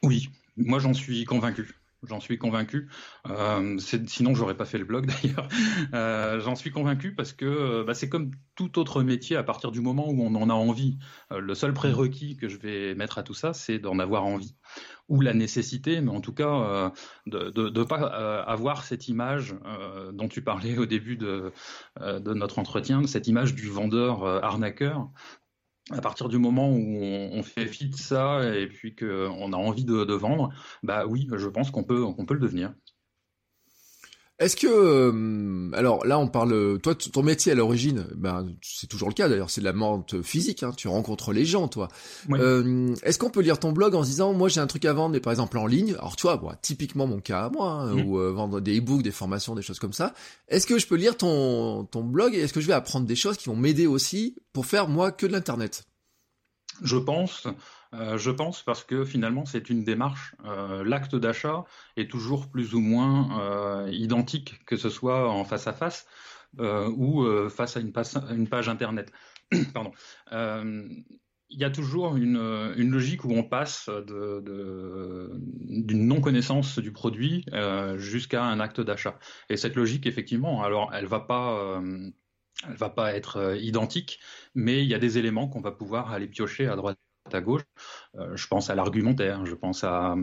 [0.04, 1.76] Oui, moi j'en suis convaincu.
[2.04, 2.90] J'en suis convaincu.
[3.28, 5.48] Euh, sinon, j'aurais pas fait le blog d'ailleurs.
[5.94, 9.36] Euh, J'en suis convaincu parce que euh, bah, c'est comme tout autre métier.
[9.36, 11.00] À partir du moment où on en a envie,
[11.32, 14.56] euh, le seul prérequis que je vais mettre à tout ça, c'est d'en avoir envie
[15.10, 16.92] ou la nécessité, mais en tout cas
[17.26, 19.56] de ne pas avoir cette image
[20.12, 21.54] dont tu parlais au début de
[22.02, 25.10] notre entretien, cette image du vendeur arnaqueur
[25.92, 29.86] à partir du moment où on, fait fi de ça et puis qu'on a envie
[29.86, 30.50] de, de, vendre,
[30.84, 32.74] bah oui, je pense qu'on peut, qu'on peut le devenir.
[34.40, 39.10] Est-ce que euh, alors là on parle toi ton métier à l'origine ben c'est toujours
[39.10, 41.88] le cas d'ailleurs c'est de la vente physique hein, tu rencontres les gens toi.
[42.30, 44.94] Euh, est-ce qu'on peut lire ton blog en se disant moi j'ai un truc à
[44.94, 45.96] vendre mais par exemple en ligne?
[45.96, 48.06] Alors toi bon, typiquement mon cas à moi hein, mm.
[48.06, 50.14] ou euh, vendre des e-books des formations des choses comme ça.
[50.50, 53.16] Est-ce que je peux lire ton ton blog et est-ce que je vais apprendre des
[53.16, 55.84] choses qui vont m'aider aussi pour faire moi que de l'internet?
[56.84, 57.48] Je pense
[57.94, 60.36] euh, je pense parce que finalement c'est une démarche.
[60.46, 61.64] Euh, l'acte d'achat
[61.96, 66.08] est toujours plus ou moins euh, identique, que ce soit en face à face
[66.58, 69.12] ou face à une, page, internet.
[69.74, 69.92] Pardon.
[70.32, 75.38] il y a toujours une, logique où on passe d'une
[76.08, 77.46] non-connaissance du produit
[77.98, 79.20] jusqu'à un acte d'achat.
[79.50, 81.80] Et cette logique, effectivement, alors elle va pas
[82.68, 84.20] elle va pas être identique,
[84.56, 86.98] mais il y a des éléments qu'on va pouvoir aller piocher à droite
[87.34, 87.64] à gauche.
[88.18, 90.16] Euh, je pense à l'argumentaire, je pense à,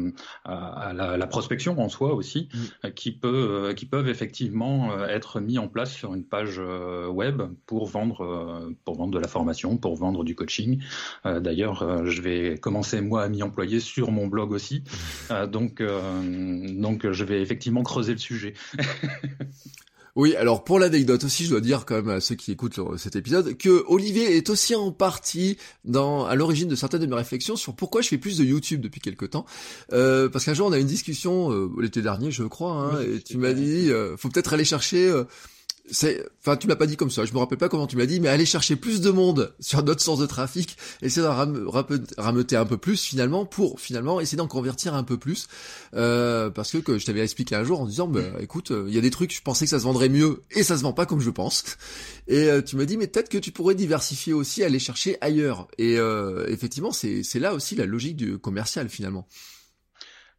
[0.44, 2.58] à, la, la, prospection en soi aussi, mm.
[2.86, 7.42] euh, qui, peut, euh, qui peuvent effectivement être mis en place sur une page web
[7.66, 10.82] pour vendre, pour vendre de la formation, pour vendre du coaching.
[11.24, 14.84] D'ailleurs, je vais commencer moi à m'y employer sur mon blog aussi.
[15.50, 18.54] Donc, donc, je vais effectivement creuser le sujet.
[20.16, 23.16] Oui, alors pour l'anecdote aussi, je dois dire quand même à ceux qui écoutent cet
[23.16, 27.56] épisode que Olivier est aussi en partie dans à l'origine de certaines de mes réflexions
[27.56, 29.44] sur pourquoi je fais plus de YouTube depuis quelque temps.
[29.92, 33.00] Euh, parce qu'un jour on a eu une discussion euh, l'été dernier, je crois, hein,
[33.02, 35.12] et tu m'as dit euh, faut peut-être aller chercher
[35.90, 37.24] c'est, enfin, tu m'as pas dit comme ça.
[37.24, 39.82] Je me rappelle pas comment tu m'as dit, mais aller chercher plus de monde sur
[39.82, 44.46] notre source de trafic, essayer de rameuter un peu plus finalement pour finalement essayer d'en
[44.46, 45.46] convertir un peu plus,
[45.94, 48.98] euh, parce que, je t'avais expliqué un jour en disant, bah, écoute, euh, il y
[48.98, 51.06] a des trucs, je pensais que ça se vendrait mieux et ça se vend pas
[51.06, 51.64] comme je pense.
[52.28, 55.68] Et euh, tu m'as dit, mais peut-être que tu pourrais diversifier aussi, aller chercher ailleurs.
[55.78, 55.96] Et
[56.48, 59.26] effectivement, c'est c'est là aussi la logique du commercial finalement.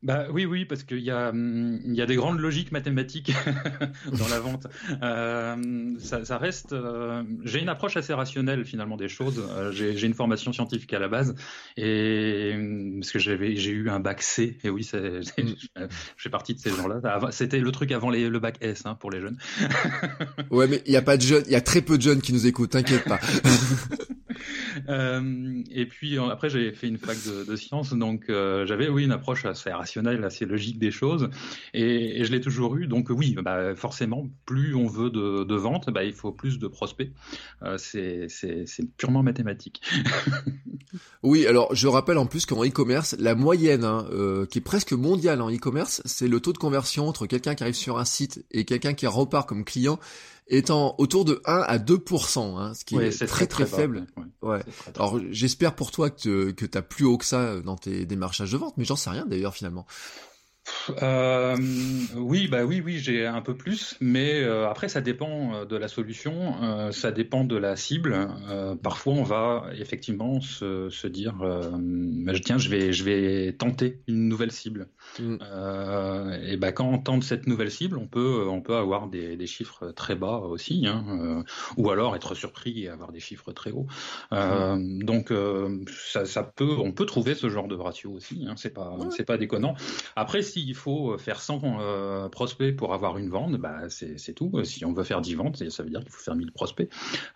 [0.05, 3.33] Bah oui, oui, parce qu'il y a, hum, y a des grandes logiques mathématiques
[4.19, 4.67] dans la vente.
[5.01, 6.73] Euh, ça, reste.
[6.73, 9.43] Euh, j'ai une approche assez rationnelle finalement des choses.
[9.49, 11.33] Euh, j'ai une formation scientifique à la base
[11.75, 14.59] et hum, parce que j'avais, j'ai eu un bac C.
[14.63, 14.99] Et oui, c'est,
[15.39, 15.55] mm.
[15.75, 15.87] je
[16.17, 17.01] fais partie de ces gens-là.
[17.31, 19.39] C'était le truc avant les, le bac S hein, pour les jeunes.
[20.51, 22.21] ouais, mais il y a pas de jeunes, il y a très peu de jeunes
[22.21, 22.69] qui nous écoutent.
[22.69, 23.19] T'inquiète pas.
[25.71, 29.45] Et puis après, j'ai fait une fac de, de sciences, donc j'avais oui une approche
[29.45, 31.29] assez rationnelle, assez logique des choses,
[31.73, 32.87] et, je l'ai toujours eu.
[32.87, 36.67] Donc oui, bah, forcément, plus on veut de, de ventes, bah, il faut plus de
[36.67, 37.11] prospects.
[37.63, 38.27] Euh, c'est
[38.97, 39.81] purement mathématique.
[41.23, 44.93] oui, alors je rappelle en plus qu'en e-commerce, la moyenne, hein, euh, qui est presque
[44.93, 48.45] mondiale en e-commerce, c'est le taux de conversion entre quelqu'un qui arrive sur un site
[48.51, 49.99] et quelqu'un qui repart comme client
[50.47, 54.05] étant autour de 1 à 2%, hein, ce qui est, très très, faible.
[54.41, 54.59] Ouais.
[54.95, 58.51] Alors j'espère pour toi que, que tu as plus haut que ça dans tes démarchages
[58.51, 59.85] de vente, mais j'en sais rien d'ailleurs finalement.
[61.01, 61.55] Euh,
[62.15, 65.75] oui, bah oui, oui, j'ai un peu plus, mais euh, après ça dépend euh, de
[65.75, 68.27] la solution, euh, ça dépend de la cible.
[68.81, 74.27] parfois, on va effectivement se, se dire, bah, tiens, je vais, je vais tenter une
[74.27, 74.87] nouvelle cible.
[75.19, 75.37] Mm.
[76.43, 79.47] et bah quand on tente cette nouvelle cible, on peut, on peut avoir des, des
[79.47, 81.43] chiffres très bas aussi, hein,
[81.77, 83.87] ou alors être surpris et avoir des chiffres très hauts.
[84.31, 85.03] Mm.
[85.03, 85.33] Donc
[85.87, 88.45] ça, ça, peut, on peut trouver ce genre de ratio aussi.
[88.47, 89.75] Hein, c'est pas, c'est pas déconnant.
[90.15, 94.51] Après s'il faut euh, faire 100 euh, prospects pour avoir une vente, bah, c'est tout.
[94.63, 96.89] Si on veut faire 10 ventes, ça veut dire qu'il faut faire 1000 prospects.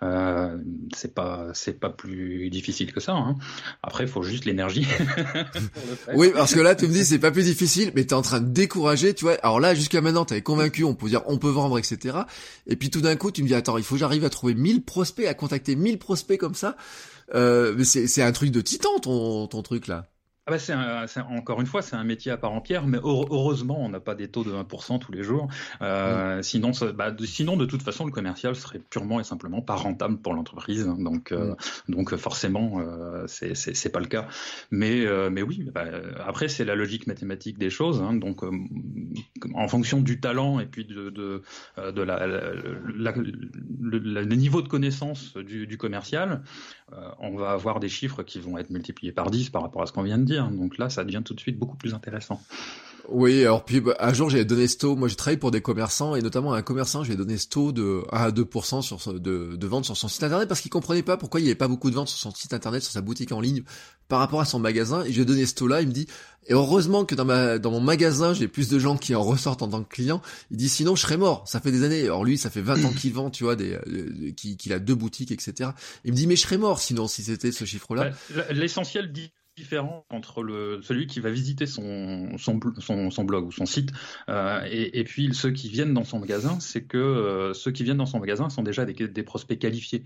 [0.03, 0.57] Euh,
[0.95, 3.13] c'est pas c'est pas plus difficile que ça.
[3.13, 3.35] Hein.
[3.83, 4.87] Après, il faut juste l'énergie.
[6.13, 8.21] oui, parce que là, tu me dis c'est pas plus difficile, mais tu es en
[8.21, 9.33] train de décourager, tu vois.
[9.43, 12.19] Alors là, jusqu'à maintenant, tu avais convaincu, on peut dire on peut vendre, etc.
[12.67, 14.55] Et puis tout d'un coup, tu me dis attends, il faut que j'arrive à trouver
[14.55, 16.77] 1000 prospects, à contacter 1000 prospects comme ça.
[17.35, 20.07] Euh, mais c'est un truc de titan ton, ton truc là.
[20.49, 23.89] Ah bah, c'est encore une fois, c'est un métier à part entière, mais heureusement, on
[23.89, 25.47] n'a pas des taux de 1% tous les jours.
[25.83, 29.75] Euh, sinon, bah, de, sinon, de toute façon, le commercial serait purement et simplement pas
[29.75, 30.87] rentable pour l'entreprise.
[30.87, 31.53] Donc, euh,
[31.87, 34.27] donc forcément, euh, c'est pas le cas.
[34.71, 35.85] Mais, euh, mais oui, bah,
[36.25, 38.01] après, c'est la logique mathématique des choses.
[38.01, 38.41] Hein, donc,
[39.53, 41.43] en fonction du talent et puis de, de,
[41.77, 46.41] de la, la, le, niveau de connaissance du, du commercial,
[47.19, 49.93] on va avoir des chiffres qui vont être multipliés par 10 par rapport à ce
[49.93, 50.49] qu'on vient de dire.
[50.49, 52.41] Donc là, ça devient tout de suite beaucoup plus intéressant.
[53.11, 55.61] Oui, alors puis bah, un jour j'ai donné ce taux, moi j'ai travaillé pour des
[55.61, 59.65] commerçants et notamment un commerçant, j'ai donné ce taux de 1 à 2% sur de,
[59.65, 61.89] ventes sur son site internet parce qu'il comprenait pas pourquoi il n'y avait pas beaucoup
[61.89, 63.63] de ventes sur son site internet, sur sa boutique en ligne
[64.07, 66.07] par rapport à son magasin et j'ai donné ce taux là, il me dit
[66.47, 69.61] et heureusement que dans ma dans mon magasin, j'ai plus de gens qui en ressortent
[69.61, 70.21] en tant que clients.
[70.49, 71.43] Il dit sinon je serais mort.
[71.47, 72.03] Ça fait des années.
[72.03, 74.95] Alors lui, ça fait 20 ans qu'il vend, tu vois, des euh, qu'il a deux
[74.95, 75.71] boutiques, etc.
[76.05, 78.11] Il me dit mais je serais mort sinon si c'était ce chiffre-là.
[78.49, 82.59] L'essentiel dit différent entre le, celui qui va visiter son, son,
[83.11, 83.91] son, blog ou son site
[84.29, 87.83] euh, et, et, puis ceux qui viennent dans son magasin, c'est que euh, ceux qui
[87.83, 90.05] viennent dans son magasin sont déjà des, des prospects qualifiés.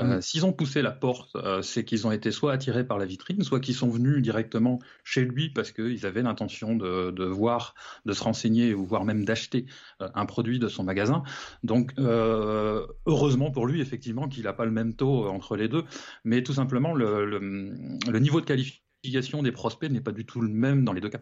[0.00, 0.20] Euh, mm.
[0.20, 3.58] S'ils ont poussé la porte, c'est qu'ils ont été soit attirés par la vitrine, soit
[3.58, 8.22] qu'ils sont venus directement chez lui parce qu'ils avaient l'intention de, de, voir, de se
[8.22, 9.64] renseigner ou voire même d'acheter
[9.98, 11.22] un produit de son magasin.
[11.64, 15.84] Donc, heureusement pour lui, effectivement, qu'il n'a pas le même taux entre les deux,
[16.24, 20.40] mais tout simplement le, le, le niveau de qualification des prospects n'est pas du tout
[20.40, 21.20] le même dans les deux cas.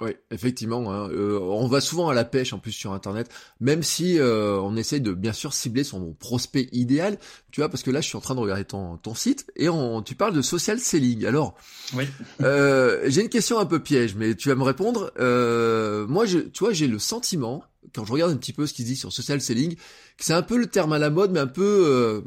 [0.00, 0.92] Oui, effectivement.
[0.92, 1.08] Hein.
[1.10, 4.76] Euh, on va souvent à la pêche en plus sur Internet, même si euh, on
[4.76, 7.16] essaye de bien sûr cibler son prospect idéal.
[7.52, 9.68] Tu vois, parce que là, je suis en train de regarder ton, ton site et
[9.68, 11.24] on, tu parles de social selling.
[11.26, 11.54] Alors,
[11.94, 12.08] oui.
[12.42, 15.12] euh, j'ai une question un peu piège, mais tu vas me répondre.
[15.20, 17.62] Euh, moi, je, tu vois, j'ai le sentiment
[17.94, 20.32] quand je regarde un petit peu ce qui se dit sur social selling, que c'est
[20.32, 22.22] un peu le terme à la mode, mais un peu, euh,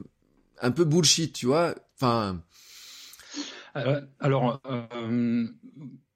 [0.61, 1.33] un peu bullshit.
[1.33, 2.41] Tu vois, enfin
[4.19, 5.47] alors, euh,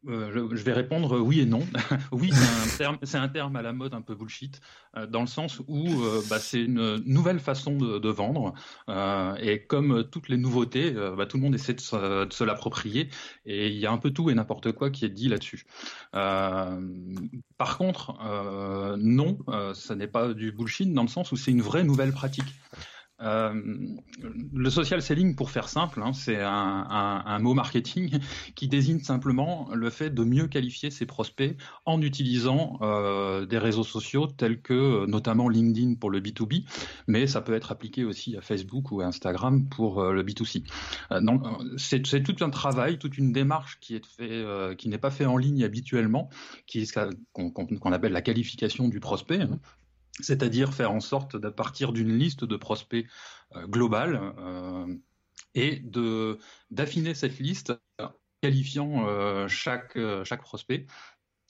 [0.07, 1.61] euh, je vais répondre oui et non.
[2.11, 4.61] oui, c'est un, terme, à la mode un peu bullshit,
[5.09, 5.87] dans le sens où
[6.29, 8.53] bah, c'est une nouvelle façon de, vendre,
[9.39, 13.09] et comme toutes les nouveautés, bah, tout le monde essaie de se, l'approprier,
[13.45, 15.65] et il y a un peu tout et n'importe quoi qui est dit là-dessus.
[16.11, 18.17] par contre,
[18.97, 19.37] non,
[19.75, 22.55] ça n'est pas du bullshit dans le sens où c'est une vraie nouvelle pratique.
[23.21, 23.53] Euh,
[24.53, 28.19] le social selling, pour faire simple, hein, c'est un, mot marketing
[28.55, 31.55] qui désigne simplement le fait de mieux qualifier ses prospects
[31.85, 36.65] en utilisant euh, des réseaux sociaux tels que notamment LinkedIn pour le B2B,
[37.07, 40.63] mais ça peut être appliqué aussi à Facebook ou à Instagram pour le B2C.
[41.21, 41.43] donc
[41.77, 45.37] c'est tout un travail, toute une démarche qui est fait, qui n'est pas fait en
[45.37, 46.29] ligne habituellement,
[47.33, 49.41] qu'on appelle la qualification du prospect.
[49.41, 49.59] Hein
[50.19, 53.07] c'est-à-dire faire en sorte de partir d'une liste de prospects
[53.55, 54.87] euh, globale euh,
[55.55, 55.81] et
[56.69, 57.73] d'affiner cette liste
[58.41, 59.97] qualifiant euh, chaque
[60.41, 60.85] prospect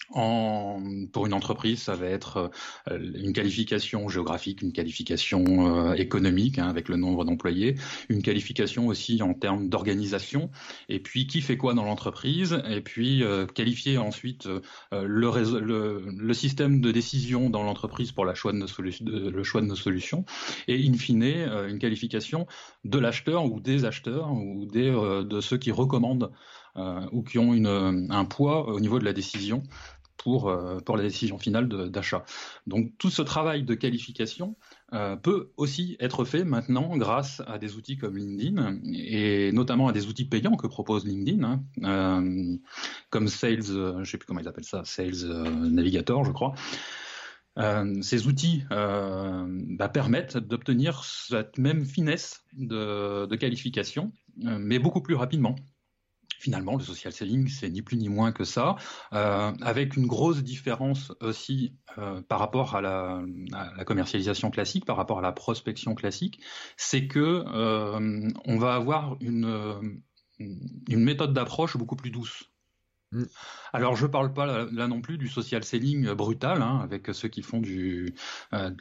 [0.10, 2.52] pour une entreprise, ça va être
[2.90, 7.76] euh, une qualification géographique, une qualification euh, économique hein, avec le nombre d'employés,
[8.10, 10.50] une qualification aussi en termes d'organisation,
[10.90, 14.50] et puis qui fait quoi dans l'entreprise, et puis euh, qualifier ensuite
[14.92, 20.26] le, système de décision dans l'entreprise pour le choix de nos solutions,
[20.68, 22.48] et in fine une qualification
[22.84, 26.32] de l'acheteur ou des acheteurs ou des, de ceux qui recommandent
[26.76, 29.64] ou qui ont une, un poids au niveau de la décision
[30.22, 32.24] pour, euh, pour la décision finale d'achat.
[32.68, 34.56] Donc tout ce travail de qualification
[34.94, 39.94] euh, peut aussi être fait maintenant grâce à des outils comme LinkedIn et notamment à
[39.94, 42.58] des outils payants que propose LinkedIn, hein, euh,
[43.10, 45.26] comme Sales, je ne sais plus comment ils appellent ça, Sales
[45.72, 46.54] Navigator, je crois.
[48.02, 55.56] ces outils bah, permettent d'obtenir cette même finesse de qualification, mais beaucoup plus rapidement
[56.42, 58.76] finalement, le social selling, c'est ni plus ni moins que ça,
[59.14, 63.22] euh, avec une grosse différence aussi euh, par rapport à la,
[63.86, 66.42] commercialisation classique, par rapport à la prospection classique,
[66.78, 70.02] c'est que euh, on va avoir une,
[70.40, 72.51] une méthode d'approche beaucoup plus douce.
[73.12, 73.24] Mm.
[73.74, 77.42] Alors je parle pas là, non plus du social selling brutal, hein, avec ceux qui
[77.42, 78.16] font du,
[78.54, 78.72] euh,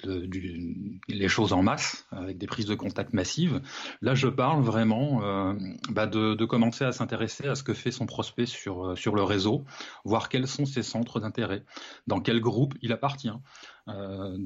[1.08, 3.60] les choses en masse, avec des prises de contact massives.
[4.02, 5.54] Là je parle vraiment euh,
[5.90, 9.22] bah, de, commencer à s'intéresser à ce que fait son prospect sur, euh, sur le
[9.22, 9.64] réseau,
[10.04, 11.64] voir quels sont ses centres d'intérêt,
[12.06, 13.32] dans quel groupe il appartient.
[13.94, 14.38] Euh,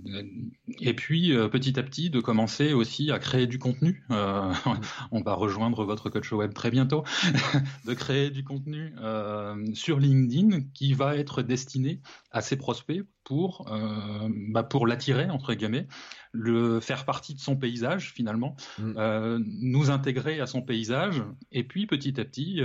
[0.80, 4.04] et puis euh, petit à petit de commencer aussi à créer du contenu.
[4.10, 4.52] Euh,
[5.10, 7.04] on va rejoindre votre coach web très bientôt,
[7.86, 8.94] de créer du contenu
[9.74, 13.66] sur LinkedIn qui va être destiné à ses prospects pour
[14.50, 15.86] bah, pour l'attirer entre guillemets,
[16.32, 19.38] le faire partie de son paysage finalement, mm.
[19.60, 22.60] nous intégrer à son paysage et puis petit à petit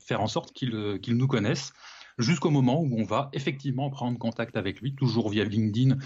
[0.00, 1.72] faire en sorte qu'il qu'il nous connaisse
[2.20, 5.96] jusqu'au moment où on va effectivement prendre contact avec lui, toujours via LinkedIn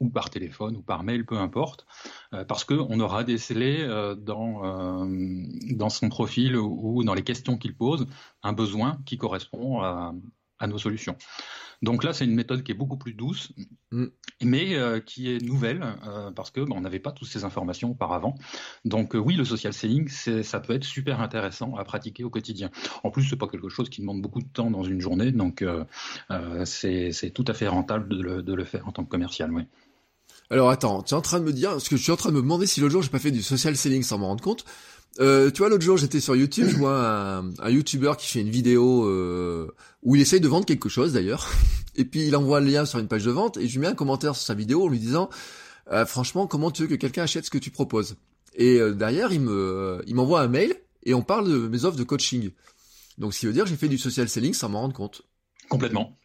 [0.00, 1.86] ou par téléphone ou par mail, peu importe,
[2.32, 7.58] euh, parce qu'on aura décelé euh, dans, euh, dans son profil ou, dans les questions
[7.58, 8.06] qu'il pose
[8.42, 11.16] un besoin qui correspond à nos solutions.
[11.84, 13.52] Donc là, c'est une méthode qui est beaucoup plus douce,
[13.92, 14.06] mm.
[14.42, 18.34] mais euh, qui est nouvelle euh, parce que on n'avait pas toutes ces informations auparavant.
[18.86, 22.70] Donc euh, oui, le social selling, ça peut être super intéressant à pratiquer au quotidien.
[23.02, 25.62] En plus, c'est pas quelque chose qui demande beaucoup de temps dans une journée, donc
[26.64, 29.52] c'est tout à fait rentable de le, de le, faire en tant que commercial.
[29.52, 29.64] Oui.
[30.50, 32.30] Alors attends, tu es en train de me dire, parce que je suis en train
[32.30, 34.42] de me demander si l'autre jour j'ai pas fait du social selling sans m'en rendre
[34.42, 34.64] compte.
[35.20, 38.40] Euh, tu vois, l'autre jour, j'étais sur YouTube, je vois un, un YouTuber qui fait
[38.40, 39.68] une vidéo euh,
[40.02, 41.48] où il essaye de vendre quelque chose d'ailleurs,
[41.94, 43.86] et puis il envoie le lien sur une page de vente, et je lui mets
[43.86, 45.30] un commentaire sur sa vidéo en lui disant,
[45.92, 48.16] euh, franchement, comment tu veux que quelqu'un achète ce que tu proposes?
[48.54, 50.74] Et euh, derrière, il me, il m'envoie un mail
[51.04, 52.50] et on parle de mes offres de coaching.
[53.18, 55.22] Donc, ce qui veut dire, j'ai fait du social selling sans m'en rendre compte.
[55.68, 56.16] Complètement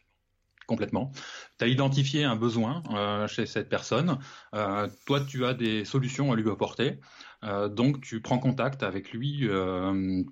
[0.70, 1.12] complètement.
[1.58, 4.20] Tu as identifié un besoin euh, chez cette personne.
[4.54, 7.00] Euh, toi, tu as des solutions à lui apporter.
[7.44, 9.50] Euh, donc, tu prends contact avec lui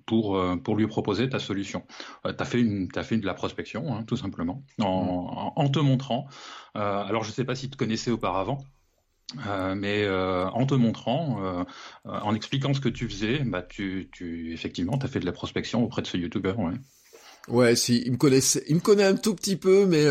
[0.06, 1.84] pour, pour lui proposer ta solution.
[2.24, 5.80] tu as, fait une, as fait de la prospection, hein, tout simplement, en, en, te
[5.80, 6.28] montrant.
[6.74, 8.58] alors, je ne sais pas si tu te connaissais auparavant.
[9.76, 11.66] mais en te montrant,
[12.04, 15.32] en expliquant ce que tu faisais, bah tu, tu effectivement, tu as fait de la
[15.32, 16.54] prospection auprès de ce YouTuber.
[16.58, 16.74] Ouais.
[17.48, 20.06] Ouais, si, il me connaissait, il me connaît un tout petit peu, mais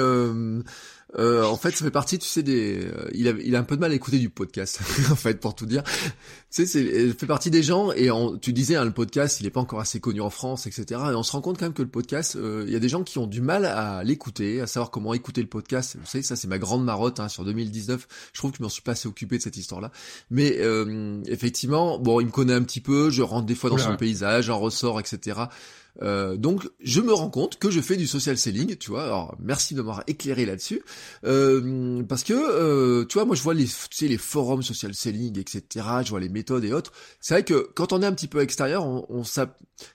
[1.15, 2.83] euh, en fait, ça fait partie, tu sais, des.
[2.83, 4.79] Euh, il a, il a un peu de mal à écouter du podcast,
[5.11, 5.83] en fait, pour tout dire.
[5.83, 5.91] Tu
[6.49, 7.91] sais, c'est, fait partie des gens.
[7.93, 8.09] Et
[8.41, 10.85] tu disais, hein, le podcast, il est pas encore assez connu en France, etc.
[11.11, 12.89] Et on se rend compte quand même que le podcast, euh, il y a des
[12.89, 15.95] gens qui ont du mal à l'écouter, à savoir comment écouter le podcast.
[15.99, 18.07] Vous savez, ça, c'est ma grande marotte hein, sur 2019.
[18.33, 19.91] Je trouve que je m'en suis pas assez occupé de cette histoire-là.
[20.29, 20.59] Mais
[21.27, 23.09] effectivement, bon, il me connaît un petit peu.
[23.09, 25.47] Je rentre des fois dans son paysage, j'en ressors, etc.
[26.01, 29.03] Euh, donc je me rends compte que je fais du social selling, tu vois.
[29.03, 30.81] Alors merci de m'avoir éclairé là-dessus,
[31.25, 33.67] euh, parce que euh, tu vois, moi je vois les,
[34.17, 35.85] forums social selling, etc.
[36.03, 36.91] Je vois les méthodes et autres.
[37.19, 39.23] C'est vrai que quand on est un petit peu extérieur, on, on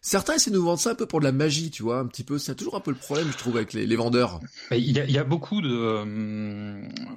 [0.01, 2.07] Certains essaient de nous vendre ça un peu pour de la magie, tu vois, un
[2.07, 2.38] petit peu.
[2.38, 4.40] C'est toujours un peu le problème, je trouve, avec les, vendeurs.
[4.71, 6.05] Il y, a, il y, a, beaucoup de,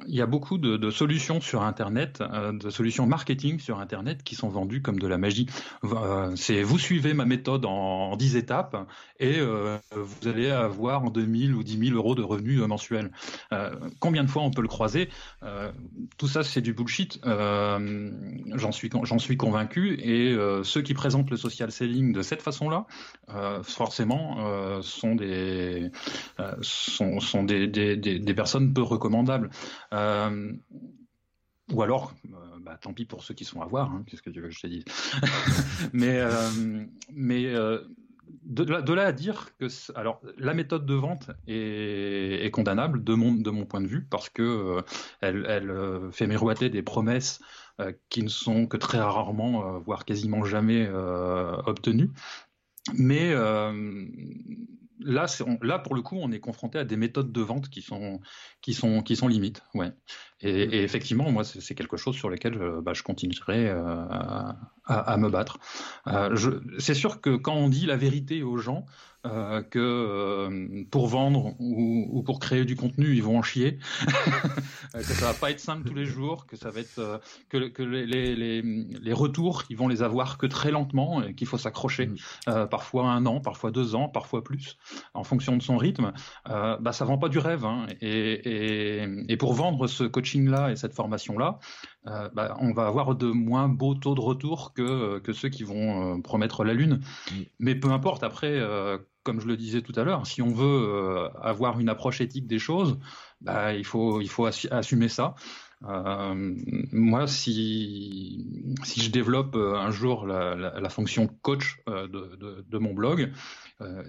[0.08, 4.36] il y a beaucoup de, solutions sur Internet, euh, de solutions marketing sur Internet qui
[4.36, 5.48] sont vendues comme de la magie.
[5.84, 8.88] Euh, c'est vous suivez ma méthode en, 10 étapes
[9.20, 13.12] et euh, vous allez avoir en 2000 ou 10 000 euros de revenus mensuels.
[14.00, 15.10] combien de fois on peut le croiser?
[16.18, 17.20] Tout ça, c'est du bullshit.
[17.24, 20.00] j'en suis, convaincu.
[20.02, 22.86] Et ceux qui présentent le social selling de cette façon-là,
[23.30, 25.92] euh, forcément, euh, sont des
[26.40, 29.50] euh, sont, sont des, des, des, personnes peu recommandables.
[29.92, 32.14] ou alors,
[32.62, 34.54] bah, tant pis pour ceux qui sont à voir, hein, qu'est-ce que tu veux que
[34.54, 34.86] je te dise?
[35.94, 36.22] mais
[37.14, 37.54] mais
[38.44, 43.34] de, là à dire que alors la méthode de vente est, est, condamnable de mon
[43.34, 44.84] de mon point de vue parce que
[45.22, 47.40] elle, elle fait miroiter des promesses
[48.10, 50.88] qui ne sont que très rarement, voire quasiment jamais
[51.66, 52.12] obtenues.
[52.94, 54.06] Mais euh,
[55.00, 55.26] là,
[55.62, 58.20] là, pour le coup, on est confronté à des méthodes de vente qui sont,
[58.62, 59.64] qui sont, qui sont limites.
[59.74, 59.92] Ouais.
[60.42, 60.74] Et, mmh.
[60.74, 64.06] effectivement, moi, c'est quelque chose sur lequel je, bah, je continuerai euh,
[64.86, 65.58] à, me battre.
[66.08, 66.36] Euh,
[66.78, 68.86] c'est sûr que quand on dit la vérité aux gens,
[69.26, 73.80] euh, que euh, pour vendre ou, pour créer du contenu, ils vont en chier,
[74.94, 77.18] que ça va pas être simple tous les jours, que ça va être euh,
[77.50, 81.48] que, que les, les, les, retours, ils vont les avoir que très lentement, et qu'il
[81.48, 82.68] faut s'accrocher, mmh.
[82.70, 84.78] parfois un an, parfois deux ans, parfois plus,
[85.16, 86.14] en fonction de son rythme.
[86.46, 87.66] bah ça vend pas du rêve.
[87.66, 91.60] Hein, et, et, et, pour vendre ce coaching-là et cette formation-là,
[92.06, 96.22] bah, on va avoir de moins beaux taux de retour que, que ceux qui vont
[96.22, 97.00] promettre la lune.
[97.32, 97.36] Mmh.
[97.60, 98.60] Mais peu importe après
[99.26, 102.48] comme je le disais tout à l'heure, si on veut euh, avoir une approche éthique
[102.48, 102.98] des choses,
[103.42, 105.34] bah, il faut, il faut assumer ça.
[105.84, 106.56] Euh,
[106.92, 112.66] moi, si, si je développe euh, un jour la, la, la fonction coach de, de,
[112.68, 113.32] de, mon blog,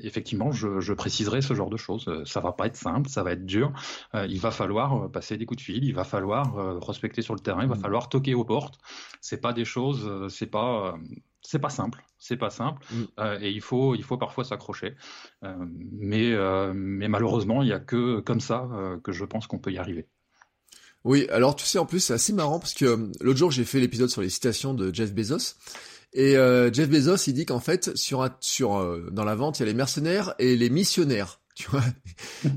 [0.03, 2.09] effectivement, je, je, préciserai ce genre de choses.
[2.25, 3.73] Ça va pas être simple, ça va être dur.
[4.15, 7.63] il va falloir passer des coups de fil, il va falloir prospecter sur le terrain,
[7.63, 7.81] il va mmh.
[7.81, 8.79] falloir toquer aux portes.
[9.21, 10.97] C'est pas des choses, c'est pas
[11.47, 13.05] c'est pas simple, c'est pas simple, mm.
[13.21, 14.97] euh, et il faut, il faut parfois s'accrocher.
[15.45, 15.55] Euh,
[15.93, 18.69] mais, euh, mais malheureusement, il n'y a que comme ça
[19.05, 20.09] que je pense qu'on peut y arriver.
[21.05, 23.79] Oui, alors tu sais, en plus, c'est assez marrant parce que l'autre jour, j'ai fait
[23.79, 25.55] l'épisode sur les citations de Jeff Bezos.
[26.13, 26.33] Et
[26.73, 29.75] Jeff Bezos, il dit qu'en fait, sur, sur dans la vente, il y a les
[29.75, 31.41] mercenaires et les missionnaires.
[31.57, 31.83] Tu vois,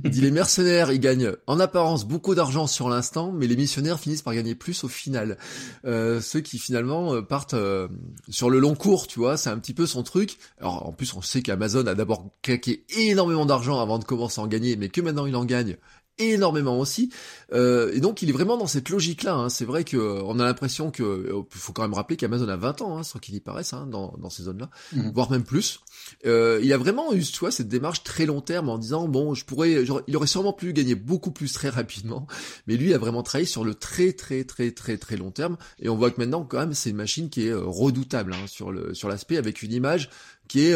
[0.04, 3.98] il dit les mercenaires, ils gagnent en apparence beaucoup d'argent sur l'instant, mais les missionnaires
[3.98, 5.38] finissent par gagner plus au final.
[5.86, 7.88] Euh, ceux qui finalement euh, partent euh,
[8.28, 10.38] sur le long cours, tu vois, c'est un petit peu son truc.
[10.60, 14.44] Alors en plus, on sait qu'Amazon a d'abord claqué énormément d'argent avant de commencer à
[14.44, 15.78] en gagner, mais que maintenant il en gagne
[16.20, 17.10] énormément aussi.
[17.54, 19.34] Euh, et donc il est vraiment dans cette logique-là.
[19.34, 19.50] Hein.
[19.50, 22.56] C'est vrai que euh, on a l'impression que euh, faut quand même rappeler qu'Amazon a
[22.56, 25.12] 20 ans, hein, sans qu'il y paraisse, hein, dans, dans ces zones-là, mhm.
[25.14, 25.80] voire même plus.
[26.26, 29.34] Euh, il a vraiment eu, tu vois, cette démarche très long terme en disant bon,
[29.34, 32.28] je pourrais, il aurait sûrement pu gagner beaucoup plus très rapidement,
[32.68, 35.58] mais lui a vraiment travaillé sur le très très très très très long terme.
[35.80, 38.72] Et on voit que maintenant quand même c'est une machine qui est redoutable hein, sur
[38.72, 40.10] le sur l'aspect avec une image
[40.48, 40.76] qui est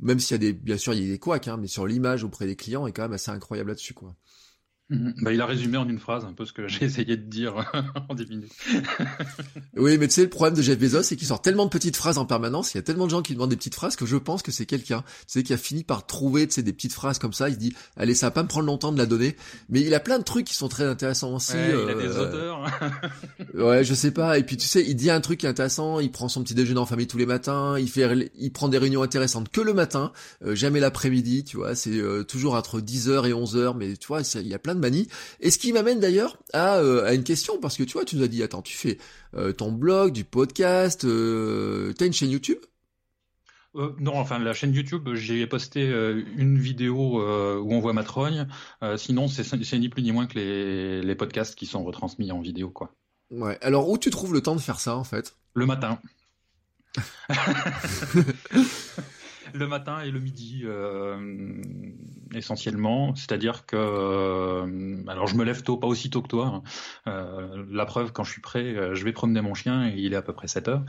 [0.00, 1.86] même s'il y a des bien sûr il y a des couacs, hein, mais sur
[1.86, 4.14] l'image auprès des clients est quand même assez incroyable là-dessus quoi.
[4.90, 5.14] Mhm.
[5.22, 7.54] Bah, il a résumé en une phrase un peu ce que j'ai essayé de dire
[8.08, 8.52] en 10 minutes.
[9.76, 11.96] oui, mais tu sais, le problème de Jeff Bezos, c'est qu'il sort tellement de petites
[11.96, 14.04] phrases en permanence, il y a tellement de gens qui demandent des petites phrases que
[14.04, 16.74] je pense que c'est quelqu'un, tu sais, qui a fini par trouver, tu sais, des
[16.74, 18.98] petites phrases comme ça, il se dit, allez, ça va pas me prendre longtemps de
[18.98, 19.36] la donner,
[19.70, 21.54] mais il a plein de trucs qui sont très intéressants aussi.
[21.54, 22.70] Ouais, il a des euh, auteurs.
[23.54, 25.98] ouais, je sais pas, et puis tu sais, il dit un truc qui est intéressant,
[25.98, 28.78] il prend son petit déjeuner en famille tous les matins, il fait, il prend des
[28.78, 30.12] réunions intéressantes que le matin,
[30.44, 34.20] euh, jamais l'après-midi, tu vois, c'est euh, toujours entre 10h et 11h, mais tu vois,
[34.34, 35.08] il y a plein de manies.
[35.40, 38.16] Et ce qui m'amène d'ailleurs à, euh, à, une question, parce que tu vois, tu
[38.16, 38.98] nous as dit, attends, tu fais
[39.36, 42.58] euh, ton blog, du podcast, euh, t'as une chaîne YouTube?
[43.98, 45.84] Non, enfin la chaîne YouTube, j'ai posté
[46.36, 47.20] une vidéo
[47.60, 48.46] où on voit ma trogne.
[48.96, 52.70] sinon, c'est ni plus ni moins que les, les, podcasts qui sont retransmis en vidéo,
[52.70, 52.94] quoi.
[53.32, 53.58] Ouais.
[53.62, 55.34] Alors où tu trouves le temps de faire ça en fait?
[55.54, 55.98] Le matin.
[59.52, 61.60] le matin et le midi euh,
[62.34, 63.14] essentiellement.
[63.14, 66.46] C'est-à-dire que, euh, alors je me lève tôt, pas aussi tôt que toi.
[66.46, 66.62] Hein.
[67.06, 70.16] Euh, la preuve, quand je suis prêt, je vais promener mon chien et il est
[70.16, 70.84] à peu près 7 heures.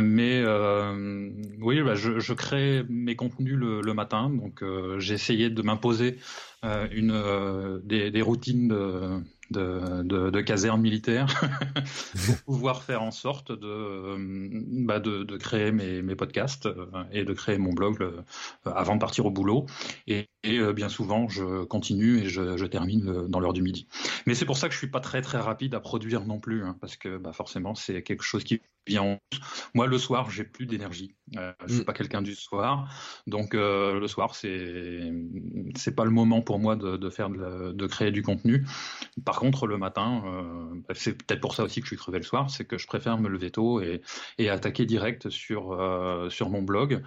[0.00, 0.42] mais
[1.60, 4.64] oui, bah, je, je, crée mes contenus le, le matin, donc
[4.98, 6.18] j'ai essayé de m'imposer
[6.62, 9.22] une des, des, routines de
[9.52, 11.26] de, de, de caserne militaire
[12.26, 14.16] pour pouvoir faire en sorte de,
[14.84, 18.22] bah de, créer mes, mes, podcasts euh, et de créer mon blog euh,
[18.64, 19.66] avant de partir au boulot.
[20.06, 23.86] Et et euh, bien souvent, je continue et je, termine dans l'heure du midi.
[24.26, 26.64] Mais c'est pour ça que je suis pas très très rapide à produire non plus,
[26.64, 29.18] hein, parce que bah, forcément, c'est quelque chose qui vient.
[29.74, 31.14] Moi, le soir, j'ai plus d'énergie.
[31.36, 31.84] Euh, je suis mm.
[31.84, 32.88] pas quelqu'un du soir,
[33.26, 35.12] donc euh, le soir, c'est
[35.76, 38.66] c'est pas le moment pour moi de, faire de, créer du contenu.
[39.24, 40.22] Par contre, le matin,
[40.88, 42.86] bah, c'est peut-être pour ça aussi que je suis crevé le soir, c'est que je
[42.86, 44.02] préfère me lever tôt et,
[44.38, 45.78] et attaquer direct sur
[46.30, 47.02] sur mon blog.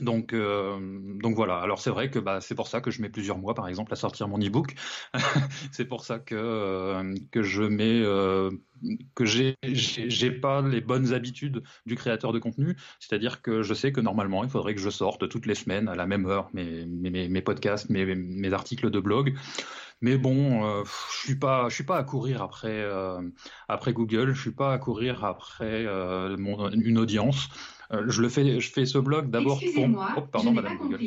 [0.00, 0.78] Donc, euh,
[1.20, 1.58] donc voilà.
[1.58, 3.92] Alors c'est vrai que bah, c'est pour ça que je mets plusieurs mois, par exemple,
[3.92, 4.74] à sortir mon e-book.
[5.72, 8.50] c'est pour ça que euh, je mets euh,
[9.16, 12.76] que j'ai pas les bonnes habitudes du créateur de contenu.
[13.00, 15.96] C'est-à-dire que je sais que normalement, il faudrait que je sorte toutes les semaines à
[15.96, 19.34] la même heure mes podcasts, mes, articles de blog.
[20.02, 24.78] Mais bon, je suis pas, suis pas à courir après Google, je suis pas à
[24.78, 27.48] courir après une audience.
[27.92, 29.84] Euh, je le fais, je fais ce blog d'abord pour.
[30.16, 31.00] Oh, pardon, Madame Google.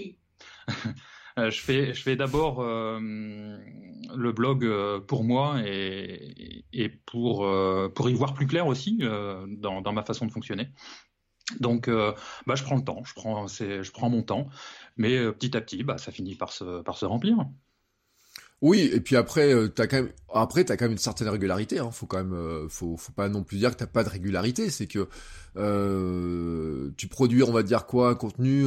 [1.40, 4.70] Euh, je fais, je fais d'abord euh, le blog
[5.08, 7.52] pour moi et, et pour,
[7.96, 10.70] pour y voir plus clair aussi dans, dans, ma façon de fonctionner.
[11.60, 14.48] Donc, bah, je prends le temps, je prends, je prends mon temps,
[14.96, 17.38] mais petit à petit, bah, ça finit par se, par se remplir.
[18.64, 21.80] Oui, et puis après, euh, t'as quand même, après, t'as quand même une certaine régularité.
[21.80, 21.92] Hein.
[21.92, 24.70] Faut quand même, euh, faut, faut pas non plus dire que t'as pas de régularité.
[24.70, 25.10] C'est que
[25.58, 28.66] euh, tu produis, on va dire quoi, un contenu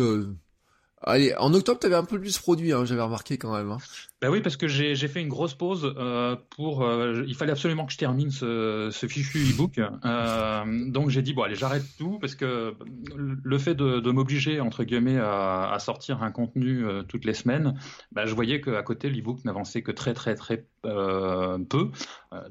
[1.03, 3.70] Allez, en octobre, tu avais un peu plus produit, hein, j'avais remarqué quand même.
[3.70, 3.78] Hein.
[4.22, 6.82] Ben oui, parce que j'ai fait une grosse pause euh, pour.
[6.82, 9.78] Euh, il fallait absolument que je termine ce, fichu e-book.
[9.78, 12.74] Euh, donc j'ai dit bon allez, j'arrête tout parce que
[13.14, 17.78] le fait de, m'obliger entre guillemets à, sortir un contenu toutes les semaines,
[18.12, 21.90] ben, je voyais qu'à côté l'e-book n'avançait que très très très peu.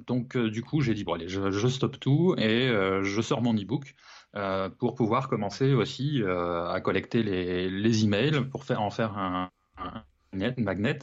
[0.05, 2.69] donc du coup j'ai dit bon allez, je, je stoppe tout et
[3.01, 3.95] je sors mon e-book.
[4.35, 9.49] Euh, pour pouvoir commencer aussi euh, à collecter les, emails pour faire en faire un,
[9.77, 10.03] un
[10.57, 10.99] magnet.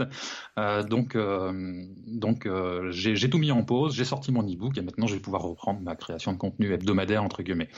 [0.58, 2.48] Euh, donc, donc
[2.90, 5.80] j'ai tout mis en pause, j'ai sorti mon e-book et maintenant je vais pouvoir reprendre
[5.80, 7.70] ma création de contenu hebdomadaire entre guillemets.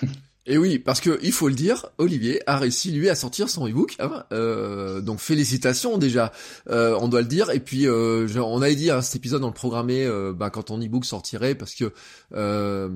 [0.50, 3.68] Et oui, parce que il faut le dire, Olivier a réussi lui à sortir son
[3.68, 3.94] ebook.
[4.00, 6.32] Hein, euh, donc félicitations déjà,
[6.70, 7.50] euh, on doit le dire.
[7.50, 10.64] Et puis euh, on avait dit à cet épisode dans le programmé euh, bah, quand
[10.64, 11.92] ton ebook sortirait, parce que
[12.34, 12.88] euh,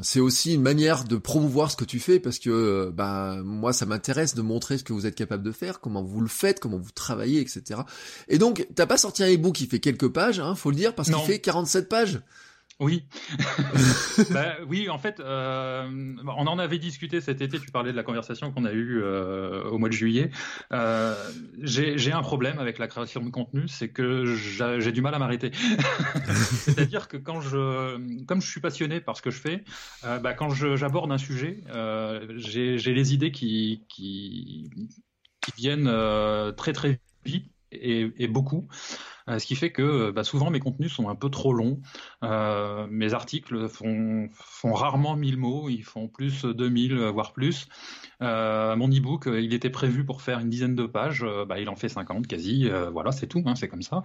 [0.00, 3.84] c'est aussi une manière de promouvoir ce que tu fais, parce que bah moi ça
[3.84, 6.78] m'intéresse de montrer ce que vous êtes capable de faire, comment vous le faites, comment
[6.78, 7.82] vous travaillez, etc.
[8.28, 10.94] Et donc t'as pas sorti un ebook qui fait quelques pages, hein, faut le dire,
[10.94, 12.22] parce qu'il fait 47 pages.
[12.82, 13.04] Oui,
[14.32, 14.90] bah, oui.
[14.90, 15.88] En fait, euh,
[16.26, 17.60] on en avait discuté cet été.
[17.60, 20.30] Tu parlais de la conversation qu'on a eue euh, au mois de juillet.
[20.72, 21.14] Euh,
[21.62, 25.52] j'ai un problème avec la création de contenu, c'est que j'ai du mal à m'arrêter.
[26.54, 29.62] C'est-à-dire que quand je, comme je suis passionné par ce que je fais,
[30.02, 31.62] bah, quand j'aborde un sujet,
[32.34, 34.70] j'ai les idées qui qui,
[35.40, 35.90] qui viennent
[36.56, 38.66] très très vite et, et beaucoup.
[39.28, 41.80] Euh, ce qui fait que euh, bah, souvent mes contenus sont un peu trop longs.
[42.22, 47.66] Euh, mes articles font, font rarement 1000 mots, ils font plus 2000, voire plus.
[48.20, 51.88] Mon e-book, il était prévu pour faire une dizaine de pages, bah, il en fait
[51.88, 52.70] 50 quasi.
[52.92, 54.02] voilà, c'est tout, hein, c'est comme ça.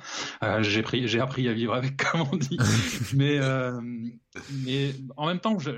[0.62, 2.58] j'ai pris, j'ai appris à vivre avec, comme on dit.
[3.16, 3.40] mais,
[4.66, 5.72] mais en même temps, je,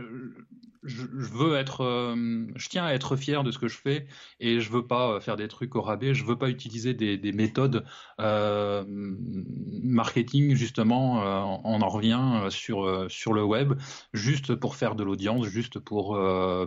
[0.83, 4.07] je, veux être, euh, je tiens à être fier de ce que je fais
[4.39, 6.13] et je veux pas euh, faire des trucs au rabais.
[6.13, 7.85] Je veux pas utiliser des, des méthodes
[8.19, 11.19] euh, marketing justement.
[11.63, 13.73] On en revient sur sur le web
[14.13, 16.19] juste pour faire de l'audience, juste pour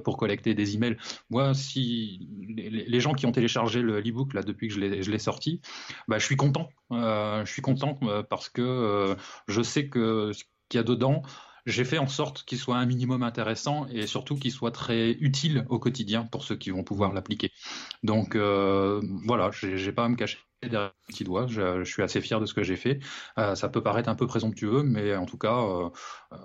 [0.05, 0.97] pour collecter des emails.
[1.31, 5.11] Moi, si les, gens qui ont téléchargé le e-book là depuis que je l'ai je
[5.11, 5.61] l'ai sorti,
[6.09, 6.69] bah je suis content.
[6.91, 7.99] je suis content
[8.29, 9.17] parce que
[9.49, 11.23] je sais que ce qu'il y a dedans
[11.67, 15.65] j'ai fait en sorte qu'il soit un minimum intéressant et surtout qu'il soit très utile
[15.69, 17.53] au quotidien pour ceux qui vont pouvoir l'appliquer.
[18.03, 21.47] Donc euh, voilà, j'ai pas à me cacher derrière le petit doigt.
[21.47, 23.01] Je, suis assez fier de ce que j'ai fait.
[23.39, 25.91] Euh, ça peut paraître un peu présomptueux, mais en tout cas, euh,
[26.33, 26.37] euh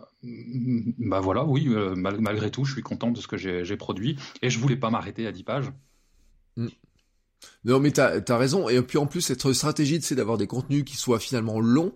[1.00, 4.60] bah voilà, oui, malgré tout, je suis content de ce que j'ai produit et je
[4.60, 5.72] voulais pas m'arrêter à 10 pages.
[6.58, 6.68] Mm.
[7.66, 10.84] Non mais t'as as raison et puis en plus cette stratégie c'est d'avoir des contenus
[10.86, 11.94] qui soient finalement longs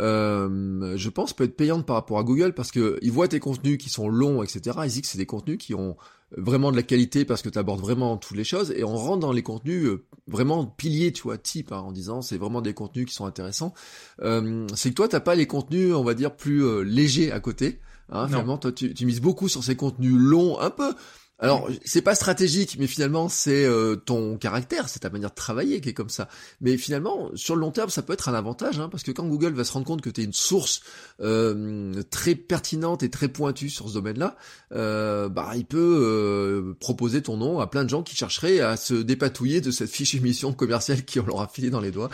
[0.00, 3.40] euh, je pense peut être payante par rapport à Google parce que ils voient tes
[3.40, 4.78] contenus qui sont longs, etc.
[4.84, 5.96] Ils disent que c'est des contenus qui ont
[6.36, 9.20] vraiment de la qualité parce que tu abordes vraiment toutes les choses et on rentre
[9.20, 12.74] dans les contenus euh, vraiment piliers, tu vois, type, hein, en disant c'est vraiment des
[12.74, 13.74] contenus qui sont intéressants.
[14.22, 17.40] Euh, c'est que toi t'as pas les contenus, on va dire, plus euh, légers à
[17.40, 17.80] côté.
[18.12, 20.94] Hein, finalement, toi tu, tu mises beaucoup sur ces contenus longs, un peu
[21.42, 25.80] Alors, c'est pas stratégique, mais finalement, c'est euh, ton caractère, c'est ta manière de travailler
[25.80, 26.28] qui est comme ça.
[26.60, 29.26] Mais finalement, sur le long terme, ça peut être un avantage, hein, parce que quand
[29.26, 30.82] Google va se rendre compte que tu es une source
[31.22, 34.36] euh, très pertinente et très pointue sur ce domaine-là,
[34.72, 38.92] euh, bah, il peut proposer ton nom à plein de gens qui chercheraient à se
[38.94, 42.10] dépatouiller de cette fiche mission commerciale qui on leur a filé dans les doigts,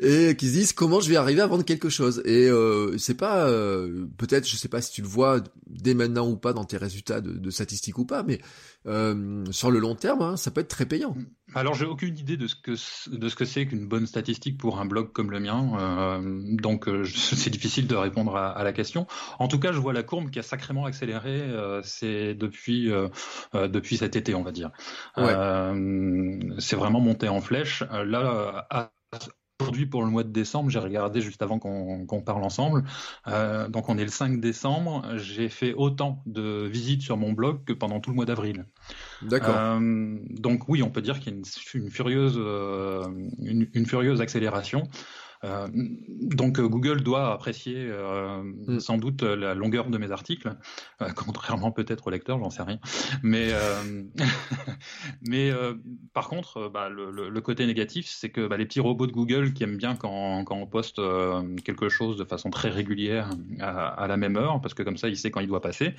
[0.00, 2.20] et qui se disent comment je vais arriver à vendre quelque chose?
[2.26, 2.50] Et
[2.98, 3.46] c'est pas,
[4.18, 7.22] peut-être, je sais pas si tu le vois dès maintenant ou pas dans tes résultats
[7.22, 8.40] de, de statistiques ou pas, mais
[8.86, 11.14] euh, sur le long terme, hein, ça peut être très payant.
[11.54, 12.72] Alors j'ai aucune idée de ce que
[13.10, 16.20] de ce que c'est qu'une bonne statistique pour un blog comme le mien, euh,
[16.56, 19.06] donc euh, c'est difficile de répondre à, la question.
[19.38, 21.42] En tout cas, je vois la courbe qui a sacrément accéléré,
[21.82, 22.90] c'est depuis
[23.54, 24.70] depuis cet été, on va dire.
[25.16, 27.82] c'est vraiment monté en flèche.
[27.90, 28.90] Là, à,
[29.58, 32.84] Aujourd'hui, pour le mois de décembre, j'ai regardé juste avant qu'on parle ensemble.
[33.26, 35.16] Euh, donc, on est le 5 décembre.
[35.16, 38.66] J'ai fait autant de visites sur mon blog que pendant tout le mois d'avril.
[39.22, 39.54] D'accord.
[39.56, 41.38] Euh, donc, oui, on peut dire qu'il y a
[41.74, 43.06] une, furieuse, euh,
[43.38, 44.82] une, furieuse accélération.
[45.44, 48.80] Euh, donc euh, Google doit apprécier euh, mm.
[48.80, 50.50] sans doute la longueur de mes articles,
[51.16, 52.78] contrairement peut-être au lecteur, j'en sais rien.
[53.22, 53.50] Mais,
[55.22, 55.50] mais
[56.12, 59.62] par contre, bah, le, côté négatif, c'est que bah, les petits robots de Google qui
[59.62, 61.00] aiment bien quand, quand on poste
[61.64, 63.30] quelque chose de façon très régulière
[63.60, 65.94] à, la même heure, parce que comme ça, il sait quand il doit passer.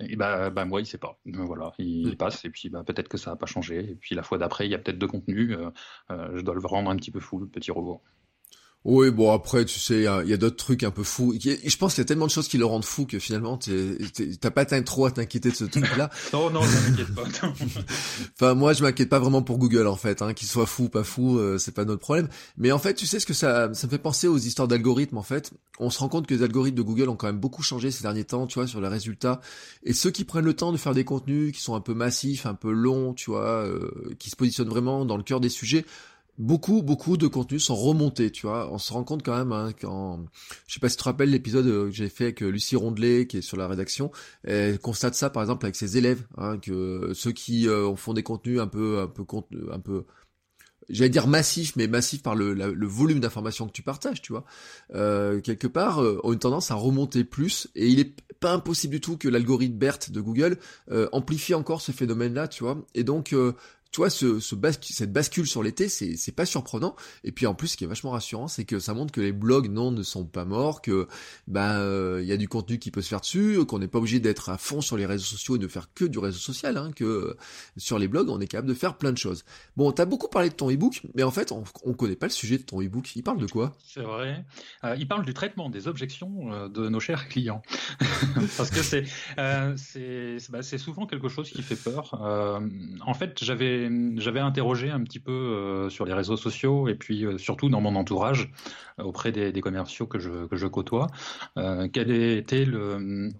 [0.00, 1.18] Et bah, bah moi, il sait pas.
[1.26, 2.16] Voilà, il, mm.
[2.16, 3.78] passe et puis bah, peut-être que ça n'a pas changé.
[3.90, 5.56] Et puis la fois d'après, il y a peut-être deux contenus.
[6.08, 8.02] je dois le rendre un petit peu fou, le petit robot.
[8.90, 11.34] Oui, bon après, tu sais, il y a, d'autres trucs un peu fous.
[11.38, 13.58] Je pense qu'il y a tellement de choses qui le rendent fou que finalement,
[14.40, 16.08] t'as pas trop à t'inquiéter de ce truc-là.
[16.32, 17.24] non, non, je m'inquiète pas.
[18.40, 20.88] enfin, moi, je m'inquiète pas vraiment pour Google en fait, hein, qu'il soit fou, ou
[20.88, 22.28] pas fou, euh, c'est pas notre problème.
[22.56, 25.18] Mais en fait, tu sais ce que ça, ça me fait penser aux histoires d'algorithmes
[25.18, 25.52] en fait.
[25.78, 28.04] On se rend compte que les algorithmes de Google ont quand même beaucoup changé ces
[28.04, 29.42] derniers temps, tu vois, sur les résultats.
[29.82, 32.46] Et ceux qui prennent le temps de faire des contenus qui sont un peu massifs,
[32.46, 35.84] un peu longs, tu vois, euh, qui se positionnent vraiment dans le cœur des sujets
[36.38, 38.72] beaucoup, beaucoup de contenus sont remontés, tu vois.
[38.72, 40.24] On se rend compte quand même, hein, quand,
[40.66, 42.76] je sais pas si tu te rappelles l'épisode euh, que j'ai fait avec euh, Lucie
[42.76, 44.10] Rondelet, qui est sur la rédaction,
[44.44, 48.22] elle constate ça, par exemple, avec ses élèves, hein, que ceux qui euh, font des
[48.22, 49.24] contenus un peu, un peu,
[49.72, 50.04] un peu,
[50.88, 54.44] j'allais dire massif, mais massif par le, volume d'informations que tu partages, tu vois,
[54.94, 59.00] euh, quelque part, ont une tendance à remonter plus, et il est pas impossible du
[59.00, 60.58] tout que l'algorithme BERT de Google
[61.10, 63.34] amplifie encore ce phénomène-là, tu vois, et donc
[63.90, 66.94] tu vois, ce, ce cette bascule sur l'été, c'est, c'est pas surprenant.
[67.24, 69.32] Et puis en plus, ce qui est vachement rassurant, c'est que ça montre que les
[69.32, 71.08] blogs, non, ne sont pas morts, que
[71.46, 74.20] ben il y a du contenu qui peut se faire dessus, qu'on n'est pas obligé
[74.20, 76.90] d'être à fond sur les réseaux sociaux et de faire que du réseau social, hein,
[76.94, 77.36] que
[77.76, 79.44] sur les blogs, on est capable de faire plein de choses.
[79.76, 82.32] Bon, t'as beaucoup parlé de ton ebook, mais en fait, on, on connaît pas le
[82.32, 83.14] sujet de ton ebook.
[83.16, 83.76] Il parle de quoi?
[83.84, 84.44] C'est vrai.
[84.84, 87.62] Euh, il parle du traitement des objections euh, de nos chers clients,
[88.56, 89.04] parce que c'est
[89.38, 92.20] euh, c'est bah, souvent quelque chose qui fait peur.
[92.22, 92.60] Euh,
[93.06, 93.77] en fait, j'avais
[94.16, 97.80] j'avais interrogé un petit peu euh, sur les réseaux sociaux et puis euh, surtout dans
[97.80, 98.50] mon entourage
[98.98, 101.08] euh, auprès des, commerciaux que je, que je côtoie,
[101.56, 103.30] quel était le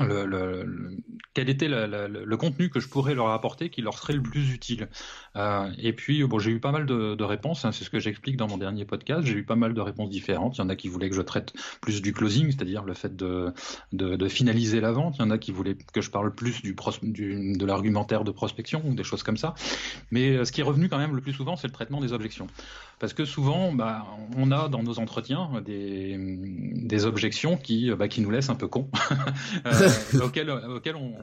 [0.00, 0.96] le, le,
[1.34, 4.88] quel était le, contenu que je pourrais leur apporter qui leur serait le plus utile.
[5.36, 7.98] Euh, et puis, bon, j'ai eu pas mal de, de réponses, hein, c'est ce que
[7.98, 10.56] j'explique dans mon dernier podcast, j'ai eu pas mal de réponses différentes.
[10.56, 13.14] Il y en a qui voulaient que je traite plus du closing, c'est-à-dire le fait
[13.16, 13.52] de,
[13.92, 15.16] de, de, finaliser la vente.
[15.18, 18.30] Il y en a qui voulaient que je parle plus du, du de l'argumentaire de
[18.30, 19.54] prospection ou des choses comme ça.
[20.10, 22.12] Mais euh, ce qui est revenu quand même le plus souvent, c'est le traitement des
[22.12, 22.46] objections.
[23.00, 28.20] Parce que souvent, bah, on a dans nos entretiens des, des objections qui, bah, qui
[28.20, 28.88] nous laissent un peu cons.
[29.66, 29.83] Euh,
[30.22, 31.14] auquel, auquel on,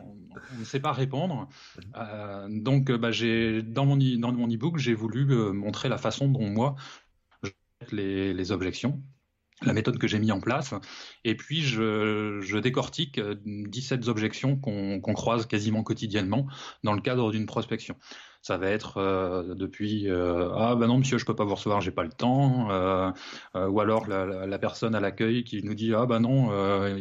[0.57, 1.47] ne sait pas répondre.
[1.95, 6.29] Euh, donc, bah, j'ai dans mon dans mon e-book, j'ai voulu euh, montrer la façon
[6.29, 6.75] dont moi
[7.43, 7.51] je
[7.91, 9.01] les, les objections
[9.63, 10.73] la méthode que j'ai mis en place.
[11.23, 16.47] Et puis, je, je décortique 17 objections qu'on croise quasiment quotidiennement
[16.83, 17.95] dans le cadre d'une prospection.
[18.41, 21.79] Ça va être euh, depuis euh, ah ben non monsieur je peux pas vous recevoir
[21.79, 23.11] j'ai pas le temps euh,
[23.53, 26.49] ou alors la, la, personne à l'accueil qui nous dit ah ben non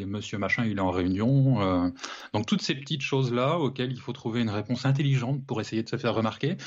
[0.07, 1.93] monsieur machin il est en réunion
[2.35, 5.83] donc toutes ces petites choses là auxquelles il faut trouver une réponse intelligente pour essayer
[5.83, 6.59] de se faire remarquer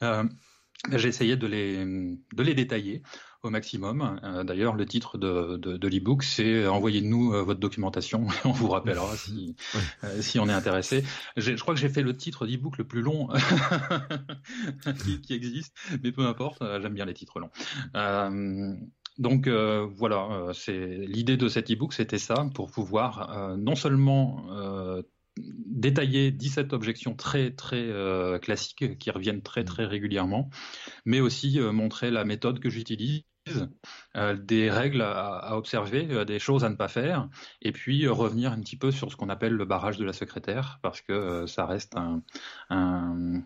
[0.00, 3.02] j'ai essayé de les de les détailler
[3.42, 4.20] au maximum.
[4.22, 8.68] Euh, d'ailleurs, le titre de, de, de l'e-book, c'est Envoyez-nous euh, votre documentation, on vous
[8.68, 9.56] rappellera si,
[10.04, 11.04] euh, si on est intéressé.
[11.36, 13.28] Je crois que j'ai fait le titre d'e-book le plus long
[15.04, 17.50] qui, qui, existe, mais peu importe, j'aime bien les titres longs.
[19.18, 24.46] Donc voilà, c'est l'idée de cet e-book, c'était ça, pour pouvoir non seulement
[25.36, 27.90] détailler 17 objections très très
[28.40, 30.50] classiques qui reviennent très très régulièrement,
[31.04, 33.22] mais aussi montrer la méthode que j'utilise
[34.14, 37.28] des règles à, observer, des choses à ne pas faire,
[37.62, 40.78] et puis revenir un petit peu sur ce qu'on appelle le barrage de la secrétaire,
[40.82, 43.42] parce que ça reste un,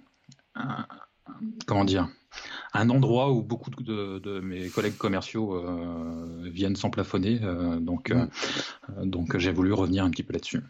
[1.67, 2.09] comment dire
[2.73, 5.63] un endroit où beaucoup de, mes collègues commerciaux
[6.43, 7.39] viennent s'emplafonner,
[7.81, 9.09] donc mmh.
[9.09, 10.63] donc j'ai voulu revenir un petit peu là-dessus.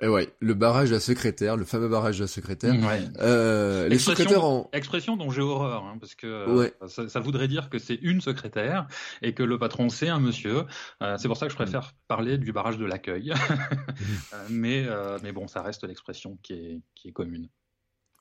[0.00, 2.74] Et ouais, le barrage de la secrétaire, le fameux barrage de la secrétaire.
[3.20, 4.68] Euh, les secrétaires en...
[4.72, 8.88] Expression dont j'ai horreur, hein, parce que euh, ça, voudrait dire que c'est une secrétaire
[9.22, 10.64] et que le patron c'est un monsieur.
[11.00, 13.32] Euh, c'est pour ça que je préfère parler du barrage de l'accueil.
[14.50, 14.86] mais,
[15.22, 17.48] mais bon, ça reste l'expression qui est, qui est commune.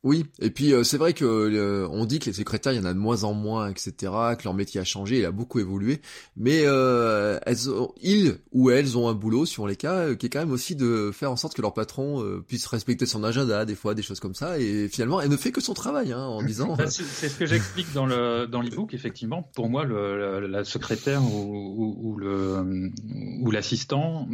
[0.03, 2.79] Oui, et puis euh, c'est vrai que euh, on dit que les secrétaires, il y
[2.79, 5.59] en a de moins en moins, etc., que leur métier a changé, il a beaucoup
[5.59, 6.01] évolué,
[6.35, 10.29] mais euh, elles ont, ils ou elles ont un boulot, sur les cas, qui est
[10.29, 13.75] quand même aussi de faire en sorte que leur patron puisse respecter son agenda, des
[13.75, 16.43] fois, des choses comme ça, et finalement, elle ne fait que son travail, hein, en
[16.43, 16.75] disant...
[16.89, 19.49] C'est ce que j'explique dans le dans l'ebook, effectivement.
[19.55, 22.91] Pour moi, le, la secrétaire ou, le
[23.39, 24.27] ou l'assistant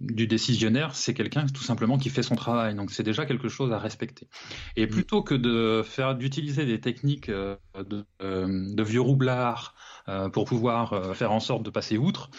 [0.00, 3.72] du décisionnaire, c'est quelqu'un tout simplement qui fait son travail, donc c'est déjà quelque chose
[3.72, 4.28] à respecter.
[4.76, 4.90] Et mm.
[4.90, 9.74] plutôt que de faire d'utiliser des techniques euh, de, euh, de vieux roublards
[10.08, 12.30] euh, pour pouvoir faire en sorte de passer outre,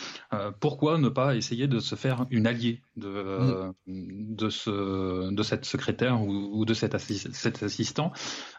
[0.59, 4.35] pourquoi ne pas essayer de se faire une alliée de, mm.
[4.35, 8.11] de, ce, de cette secrétaire ou, de cet, cet assistant,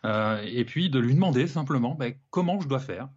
[0.04, 3.08] et puis de lui demander simplement ben, comment je dois faire.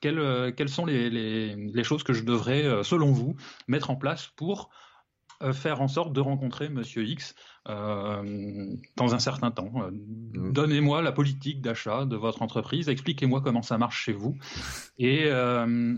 [0.00, 3.36] Quelles, quelles, sont les, les, les, choses que je devrais, selon vous,
[3.68, 4.70] mettre en place pour
[5.52, 7.34] faire en sorte de rencontrer Monsieur X
[7.68, 9.72] euh, dans un certain temps.
[9.76, 10.52] Euh, mmh.
[10.52, 14.36] Donnez-moi la politique d'achat de votre entreprise, expliquez-moi comment ça marche chez vous.
[14.98, 15.96] Et, euh,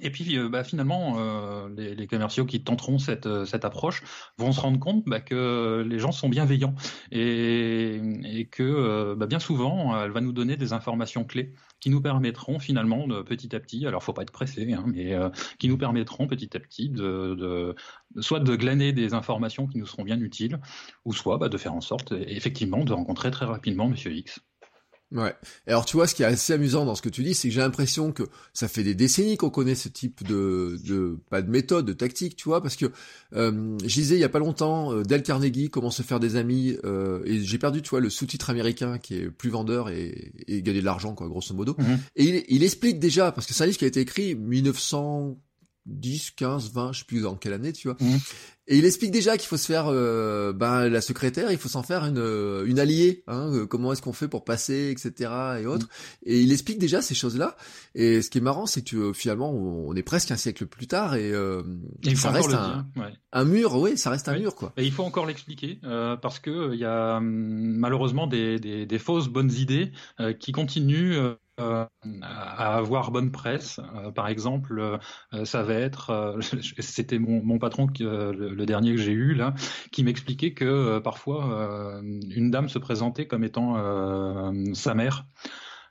[0.00, 1.16] et puis bah, finalement,
[1.76, 4.02] les, commerciaux qui tenteront cette, cette approche
[4.38, 6.74] vont se rendre compte bah, que les gens sont bienveillants
[7.10, 12.58] et, que bah, bien souvent, elle va nous donner des informations clés qui nous permettront
[12.58, 15.78] finalement de petit à petit, alors faut pas être pressé, hein, mais euh, qui nous
[15.78, 17.74] permettront petit à petit de, de,
[18.20, 20.60] soit de glaner des informations qui nous seront bien utiles,
[21.04, 24.40] ou soit de faire en sorte effectivement de rencontrer très rapidement Monsieur X.
[25.12, 25.34] Ouais.
[25.66, 27.54] Alors tu vois, ce qui est assez amusant dans ce que tu dis, c'est que
[27.54, 31.50] j'ai l'impression que ça fait des décennies qu'on connaît ce type de, de pas de
[31.50, 32.86] méthode, de tactique, tu vois, parce que
[33.34, 36.36] euh, je disais il y a pas longtemps euh, Dale Carnegie comment se faire des
[36.36, 40.32] amis euh, et j'ai perdu, tu vois, le sous-titre américain qui est plus vendeur et,
[40.46, 41.74] et gagner de l'argent quoi, grosso modo.
[41.78, 41.98] Mhm.
[42.14, 44.36] Et il, il, explique déjà parce que c'est un livre qui a été écrit
[45.90, 47.96] 1910, 15, 20, je sais plus dans quelle année, tu vois.
[48.00, 48.18] Mhm.
[48.72, 51.82] Et il explique déjà qu'il faut se faire, euh, ben, la secrétaire, il faut s'en
[51.82, 53.24] faire une, euh, une alliée.
[53.26, 55.28] Hein, euh, comment est-ce qu'on fait pour passer, etc.
[55.60, 55.88] et autres.
[56.24, 57.56] Et il explique déjà ces choses-là.
[57.96, 61.16] Et ce qui est marrant, c'est que finalement, on est presque un siècle plus tard
[61.16, 61.32] et,
[62.14, 62.86] ça reste un,
[63.32, 63.74] un, mur.
[63.74, 64.72] Oui, ça reste un mur, quoi.
[64.76, 65.80] Et il faut encore l'expliquer
[66.22, 69.90] parce que il y a hum, malheureusement des, des, des, fausses bonnes idées
[70.38, 71.18] qui continuent
[71.60, 71.84] euh,
[72.22, 73.80] à avoir bonne presse.
[73.94, 76.38] Euh, par exemple, euh, ça va être,
[76.78, 79.54] c'était mon, mon, patron, le, le, dernier que j'ai eu là,
[79.92, 83.74] qui m'expliquait que parfois une dame se présentait comme étant
[84.74, 85.26] sa mère.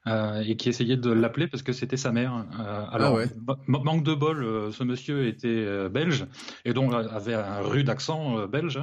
[0.07, 2.45] Euh, et qui essayait de l'appeler parce que c'était sa mère.
[2.57, 6.25] Euh, alors, ah manque de bol, euh, ce monsieur était belge
[6.63, 8.81] et donc avait un rude accent belge.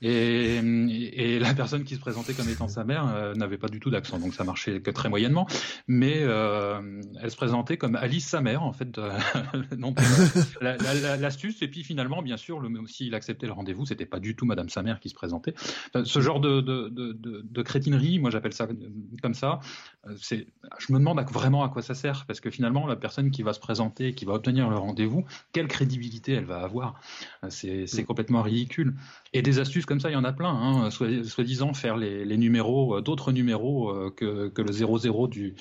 [0.00, 3.90] Et, et, la personne qui se présentait comme étant sa mère n'avait pas du tout
[3.90, 5.46] d'accent, donc ça marchait que très moyennement.
[5.86, 8.98] Mais elle se présentait comme Alice sa mère, en fait.
[10.60, 14.46] L'astuce, et puis finalement, bien sûr, le, s'il acceptait le rendez-vous, c'était pas du tout
[14.46, 15.54] Madame sa mère qui se présentait.
[16.04, 18.68] ce genre de, de, de, de crétinerie, moi j'appelle ça
[19.22, 19.60] comme ça,
[20.20, 20.46] c'est
[20.78, 23.52] je me demande vraiment à quoi ça sert, parce que finalement, la personne qui va
[23.52, 27.00] se présenter, qui va obtenir le rendez-vous, quelle crédibilité elle va avoir?
[27.48, 28.04] C'est mm.
[28.04, 28.94] complètement ridicule.
[29.32, 30.50] Et des astuces comme ça, il y en a plein.
[30.50, 30.90] Hein.
[30.90, 35.54] Soi-disant faire les, numéros, euh, d'autres numéros euh, que, le 00 du,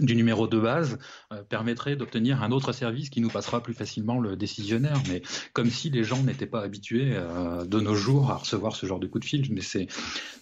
[0.00, 0.98] numéro de base
[1.32, 5.00] euh, permettrait d'obtenir un autre service qui nous passera plus facilement le décisionnaire.
[5.08, 5.22] Mais
[5.52, 9.06] comme si les gens n'étaient pas habitués de nos jours à recevoir ce genre de
[9.06, 9.46] coup de fil.
[9.52, 9.88] Mais c'est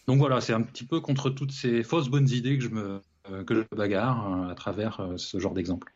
[0.07, 3.55] donc voilà, c'est un petit peu contre toutes ces fausses bonnes idées que je que
[3.55, 5.93] je bagarre à travers ce genre d'exemple.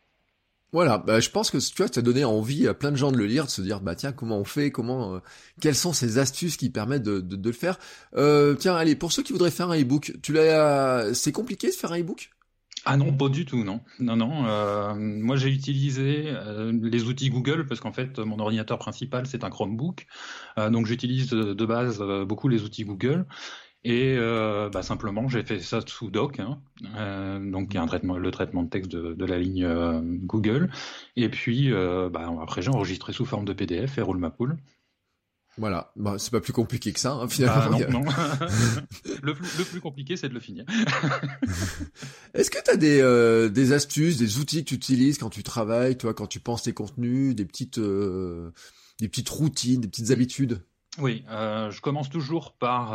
[0.73, 3.11] Voilà, bah, je pense que tu vois, ça a donné envie à plein de gens
[3.11, 5.19] de le lire, de se dire bah tiens comment on fait, comment,
[5.59, 7.77] quelles sont ces astuces qui permettent de, de, de le faire.
[8.57, 11.91] tiens, allez pour ceux qui voudraient faire un e-book, tu l'as, c'est compliqué de faire
[11.91, 12.31] un e-book?
[12.83, 13.81] Ah non, pas du tout, non.
[13.99, 14.45] Non, non.
[14.47, 19.43] Euh, moi, j'ai utilisé euh, les outils Google parce qu'en fait, mon ordinateur principal, c'est
[19.43, 20.07] un Chromebook.
[20.57, 23.27] Euh, donc, j'utilise de base beaucoup les outils Google.
[23.83, 24.15] Et
[24.71, 26.59] bah, simplement, j'ai fait ça sous Doc, hein.
[27.39, 29.67] donc il y a un traitement, le traitement de texte de, la ligne
[30.23, 30.71] Google.
[31.15, 34.57] Et puis, bah, après, j'ai enregistré sous forme de PDF et roule ma poule.
[35.57, 37.77] Voilà, bah, c'est pas plus compliqué que ça, hein, finalement.
[37.81, 38.09] Ah, non, non.
[39.21, 40.63] le, plus compliqué, c'est de le finir.
[42.33, 45.43] Est-ce que tu as des, euh, des astuces, des outils que tu utilises quand tu
[45.43, 48.51] travailles, toi, quand tu penses tes contenus, des petites, euh,
[49.01, 50.63] des petites routines, des petites habitudes?
[50.97, 52.93] Oui, euh, je commence toujours par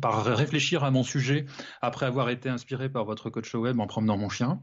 [0.00, 1.46] par réfléchir à mon sujet
[1.80, 4.60] après avoir été inspiré par votre coach web en promenant mon chien.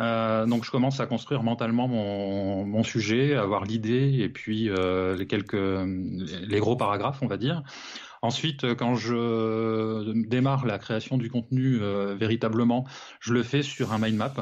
[0.00, 5.16] Euh, donc je commence à construire mentalement mon, mon sujet, avoir l'idée et puis euh,
[5.16, 7.62] les quelques les gros paragraphes, on va dire.
[8.20, 12.84] Ensuite, quand je démarre la création du contenu euh, véritablement,
[13.20, 14.32] je le fais sur un mind map.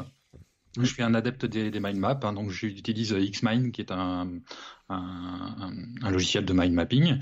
[0.77, 4.27] Je suis un adepte des, des mind maps, hein, donc j'utilise Xmind, qui est un,
[4.89, 5.71] un,
[6.01, 7.19] un, logiciel de mind mapping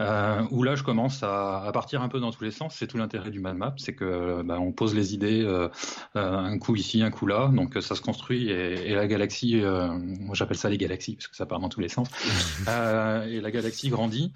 [0.00, 2.74] euh, où là je commence à, à, partir un peu dans tous les sens.
[2.76, 5.68] C'est tout l'intérêt du mind map, c'est que bah, on pose les idées euh,
[6.16, 9.60] euh, un coup ici, un coup là, donc ça se construit et, et la galaxie,
[9.60, 12.08] euh, moi j'appelle ça les galaxies parce que ça part dans tous les sens,
[12.68, 14.32] euh, et la galaxie grandit.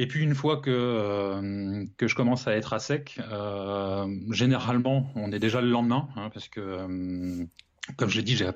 [0.00, 5.10] Et puis une fois que euh, que je commence à être à sec, euh, généralement
[5.16, 6.86] on est déjà le lendemain hein, parce que
[7.96, 8.48] comme je l'ai dit, j'ai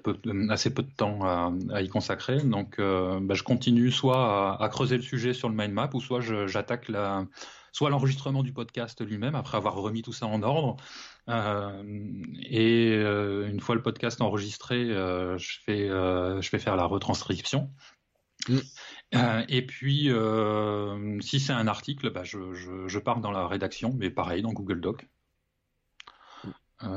[0.50, 4.68] assez peu de temps à, y consacrer, donc euh, bah, je continue soit à, à,
[4.68, 7.26] creuser le sujet sur le mind map, ou soit j'attaque la,
[7.72, 10.76] soit l'enregistrement du podcast lui-même après avoir remis tout ça en ordre.
[11.28, 11.82] Euh,
[12.40, 16.84] et euh, une fois le podcast enregistré, euh, je fais euh, je fais faire la
[16.84, 17.70] retranscription.
[18.48, 18.58] Mm.
[19.48, 20.10] et puis,
[21.20, 24.52] si c'est un article, bah, je, je, je, pars dans la rédaction, mais pareil dans
[24.52, 25.08] Google Doc.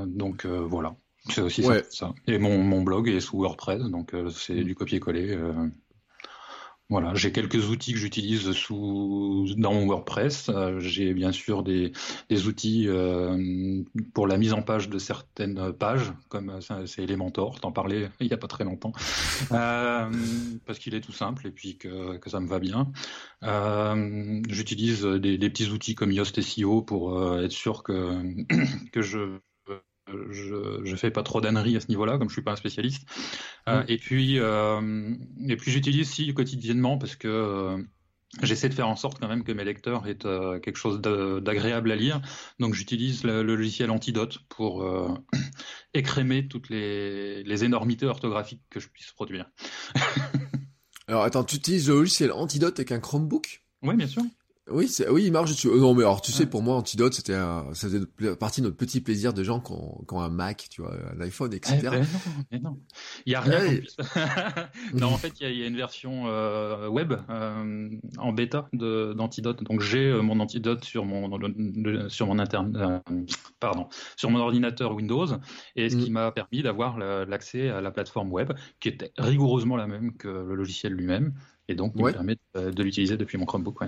[0.08, 0.96] Donc voilà.
[1.30, 1.84] C'est aussi ouais.
[1.90, 5.32] ça, Et mon, mon, blog est sous WordPress, donc euh, c'est du copier-coller.
[5.32, 5.68] Euh,
[6.88, 10.50] voilà, j'ai quelques outils que j'utilise sous dans mon WordPress.
[10.50, 11.94] Euh, j'ai bien sûr des,
[12.30, 12.88] des outils
[14.14, 17.60] pour la mise en page de certaines pages, comme c'est Elementor.
[17.60, 18.94] T'en parlais il y a pas très longtemps,
[19.50, 22.92] parce qu'il est tout simple et puis que, que ça me va bien.
[24.48, 28.22] J'utilise des, des, petits outils comme Yoast SEO pour être sûr que
[28.92, 29.40] que je
[30.08, 33.08] je, je fais pas trop d'âneries à ce niveau-là, comme je suis pas un spécialiste.
[33.68, 35.14] Euh, et puis, euh,
[35.48, 37.78] et puis j'utilise aussi quotidiennement parce que euh,
[38.44, 41.92] j'essaie de faire en sorte quand même que mes lecteurs aient euh, quelque chose d'agréable
[41.92, 42.22] à lire.
[42.60, 45.14] Donc j'utilise le, le, logiciel Antidote pour euh,
[45.94, 49.50] écrémer toutes les, les énormités orthographiques que je puisse produire.
[51.08, 53.64] Alors attends, tu utilises le logiciel Antidote avec un Chromebook?
[53.84, 54.24] Oui, bien sûr.
[54.72, 55.68] Oui, oui, il marche dessus.
[55.68, 58.66] Euh, non, mais alors, tu sais, pour moi, Antidote, c'était un, ça faisait partie de
[58.66, 61.54] notre petit plaisir de gens qui ont, qui ont un Mac, tu vois, un iPhone,
[61.54, 61.78] etc.
[61.78, 62.08] Eh ben non,
[62.52, 62.80] mais non.
[63.28, 63.60] Il y a rien.
[63.60, 63.84] Ouais.
[64.94, 68.34] non, en fait, il y a, il y a une version euh, web euh, en
[68.34, 69.64] bêta d'Antidote.
[69.64, 71.30] Donc, j'ai euh, mon Antidote sur mon,
[72.10, 73.04] sur mon interne,
[73.60, 73.88] pardon,
[74.18, 75.28] sur mon ordinateur Windows,
[75.76, 76.04] et ce mm.
[76.04, 80.28] qui m'a permis d'avoir l'accès à la plateforme web, qui était rigoureusement la même que
[80.28, 81.36] le logiciel lui-même,
[81.68, 82.06] et donc, ouais.
[82.06, 83.84] me permet de, de l'utiliser depuis mon Chromebook.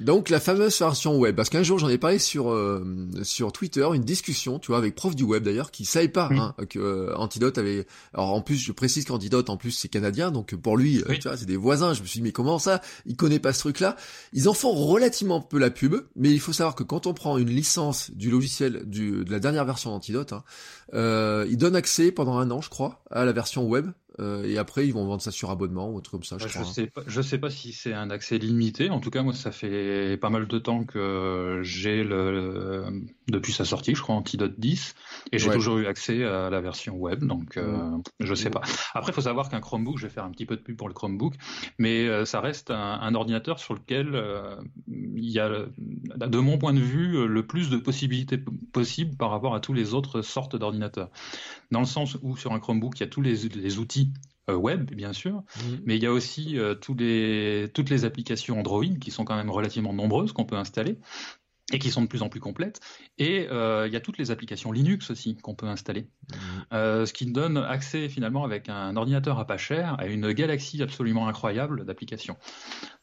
[0.00, 2.84] Donc la fameuse version web, parce qu'un jour j'en ai parlé sur euh,
[3.22, 6.38] sur Twitter, une discussion, tu vois, avec prof du web d'ailleurs, qui savait pas oui.
[6.38, 7.86] hein, que euh, Antidote avait.
[8.12, 11.14] Alors en plus, je précise qu'Antidote en plus c'est canadien, donc pour lui, oui.
[11.14, 11.94] euh, tu vois, c'est des voisins.
[11.94, 12.80] Je me suis dit mais comment ça?
[13.06, 13.96] Il connaît pas ce truc-là.
[14.32, 17.38] Ils en font relativement peu la pub, mais il faut savoir que quand on prend
[17.38, 20.44] une licence du logiciel du de la dernière version d'Antidote, hein,
[20.94, 24.58] euh, il donne accès pendant un an, je crois, à la version web euh, et
[24.58, 26.38] après, ils vont vendre ça sur abonnement ou autre comme ça.
[26.38, 28.90] Je, je sais pas, je sais pas si c'est un accès limité.
[28.90, 32.84] En tout cas, moi, ça fait pas mal de temps que j'ai le,
[33.28, 34.94] depuis sa sortie, je crois Antidote 10,
[35.32, 35.54] et j'ai ouais.
[35.54, 37.24] toujours eu accès à la version web.
[37.24, 38.02] Donc, euh, mmh.
[38.20, 38.62] je sais pas.
[38.94, 40.88] Après, il faut savoir qu'un Chromebook, je vais faire un petit peu de pub pour
[40.88, 41.34] le Chromebook,
[41.78, 44.56] mais euh, ça reste un, un, ordinateur sur lequel euh,
[44.88, 48.38] il y a, de mon point de vue, le plus de possibilités
[48.72, 51.10] possibles par rapport à tous les autres sortes d'ordinateurs.
[51.70, 54.05] Dans le sens où sur un Chromebook, il y a tous les, les outils
[54.48, 55.60] euh, web, bien sûr, mmh.
[55.84, 59.34] mais il y a aussi euh, tous les, toutes les applications Android qui sont quand
[59.34, 60.98] même relativement nombreuses qu'on peut installer
[61.72, 62.80] et qui sont de plus en plus complètes.
[63.18, 66.36] Et euh, il y a toutes les applications Linux aussi qu'on peut installer, mmh.
[66.72, 70.80] euh, ce qui donne accès finalement avec un ordinateur à pas cher à une galaxie
[70.82, 72.36] absolument incroyable d'applications.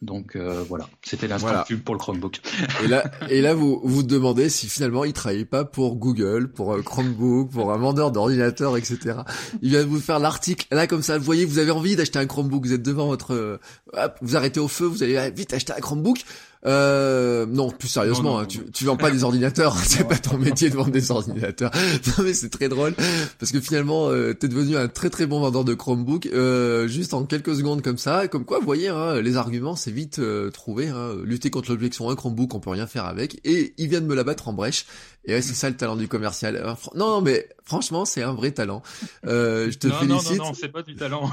[0.02, 1.64] Donc euh, voilà, c'était l'instant voilà.
[1.64, 2.40] pub pour le Chromebook.
[2.84, 6.82] Et là, et là vous vous demandez si finalement il travaillait pas pour Google, pour
[6.84, 9.18] Chromebook, pour un vendeur d'ordinateurs, etc.
[9.62, 10.68] Il vient de vous faire l'article.
[10.72, 13.60] Là comme ça, vous voyez, vous avez envie d'acheter un Chromebook, vous êtes devant votre,
[13.92, 16.24] hop, vous arrêtez au feu, vous allez vite acheter un Chromebook.
[16.66, 20.18] Euh, non, plus sérieusement, non, non, hein, tu, tu vends pas des ordinateurs, c'est pas
[20.18, 21.72] ton métier de vendre des ordinateurs.
[22.18, 22.94] Non mais c'est très drôle
[23.40, 27.14] parce que finalement euh, t'es devenu un très très bon vendeur de Chromebook euh, juste
[27.14, 28.28] en quelques secondes comme ça.
[28.28, 30.90] Comme quoi, vous voyez, hein, les arguments c'est vite euh, trouvé.
[30.90, 31.16] Hein.
[31.24, 33.40] Lutter contre l'objection un Chromebook, on peut rien faire avec.
[33.44, 34.86] Et il vient de me la battre en brèche.
[35.26, 36.62] Et ouais, c'est ça le talent du commercial.
[36.96, 38.82] Non, non mais Franchement, c'est un vrai talent.
[39.26, 40.04] Euh, je te félicite.
[40.38, 41.32] Non, non, non, c'est pas du talent.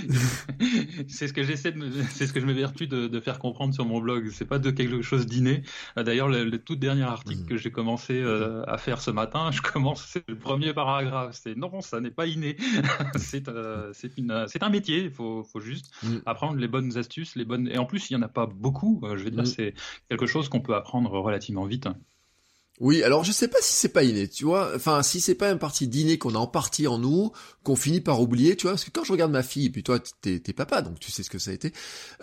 [1.08, 3.86] c'est ce que j'essaie de, c'est ce que je m'évertue de, de faire comprendre sur
[3.86, 4.30] mon blog.
[4.32, 5.62] C'est pas de quelque chose d'inné.
[5.96, 7.46] Euh, d'ailleurs, le, tout dernier article mmh.
[7.46, 11.38] que j'ai commencé euh, à faire ce matin, je commence, c'est le premier paragraphe.
[11.42, 12.56] C'est non, ça n'est pas inné.
[13.16, 13.48] c'est
[13.94, 15.04] c'est une, c'est un métier.
[15.04, 16.16] Il faut, faut juste mmh.
[16.26, 17.68] apprendre les bonnes astuces, les bonnes.
[17.68, 19.02] Et en plus, il y en a pas beaucoup.
[19.16, 19.46] Je veux dire, mmh.
[19.46, 19.74] c'est
[20.10, 21.88] quelque chose qu'on peut apprendre relativement vite.
[22.80, 24.72] Oui, alors je sais pas si c'est pas inné, tu vois.
[24.74, 27.30] Enfin, si c'est pas une partie d'inné qu'on a en partie en nous,
[27.62, 28.72] qu'on finit par oublier, tu vois.
[28.72, 31.22] Parce que quand je regarde ma fille, et puis toi, t'es, papa, donc tu sais
[31.22, 31.72] ce que ça a été.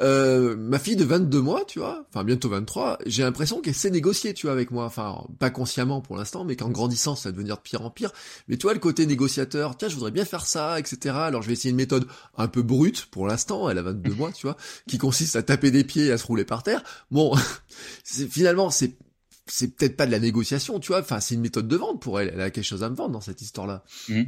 [0.02, 3.91] Euh, ma fille de 22 mois, tu vois, enfin bientôt 23, j'ai l'impression qu'elle sait
[3.91, 4.86] négocier, tu vois, avec moi.
[4.86, 8.12] Enfin, pas consciemment pour l'instant, mais qu'en grandissant, ça va devenir de pire en pire.
[8.47, 11.16] Mais toi, le côté négociateur, tiens, je voudrais bien faire ça, etc.
[11.16, 14.32] Alors je vais essayer une méthode un peu brute pour l'instant, elle a 22 mois,
[14.32, 16.84] tu vois, qui consiste à taper des pieds et à se rouler par terre.
[17.12, 17.34] Bon,
[18.04, 18.95] finalement, c'est
[19.52, 21.02] c'est peut-être pas de la négociation, tu vois.
[21.02, 22.32] Enfin, c'est une méthode de vente pour elle.
[22.34, 23.84] Elle a quelque chose à me vendre dans cette histoire-là.
[24.08, 24.24] Mmh.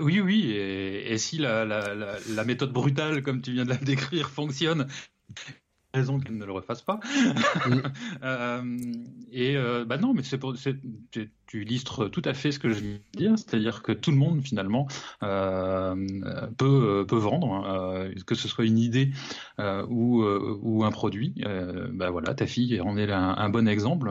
[0.00, 0.52] Oui, oui.
[0.52, 4.88] Et, si la, la, méthode brutale, comme tu viens de la décrire, fonctionne,
[5.94, 7.00] raison qu'elle ne le refasse pas.
[7.66, 7.80] Mmh.
[8.22, 8.62] Euh,
[9.32, 10.54] et euh, bah non, mais c'est pour,
[11.52, 14.40] tu illustres tout à fait ce que je veux dire, c'est-à-dire que tout le monde
[14.42, 14.88] finalement
[15.22, 15.94] euh,
[16.56, 19.10] peut, peut vendre, euh, que ce soit une idée
[19.58, 21.34] euh, ou, euh, ou un produit.
[21.92, 24.10] ben voilà, ta fille en est un, un bon exemple,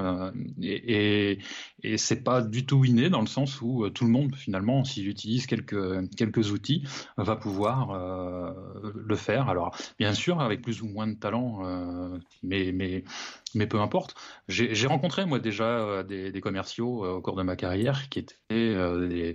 [0.61, 1.39] et, et,
[1.81, 5.07] et c'est pas du tout inné dans le sens où tout le monde finalement, s'il
[5.07, 6.83] utilise quelques quelques outils,
[7.17, 7.97] va pouvoir
[8.93, 9.49] le faire.
[9.49, 11.63] Alors bien sûr avec plus ou moins de talent,
[12.43, 13.03] mais mais
[13.55, 14.15] mais peu importe.
[14.47, 19.33] J'ai rencontré moi déjà des, des commerciaux au de ma carrière qui étaient euh,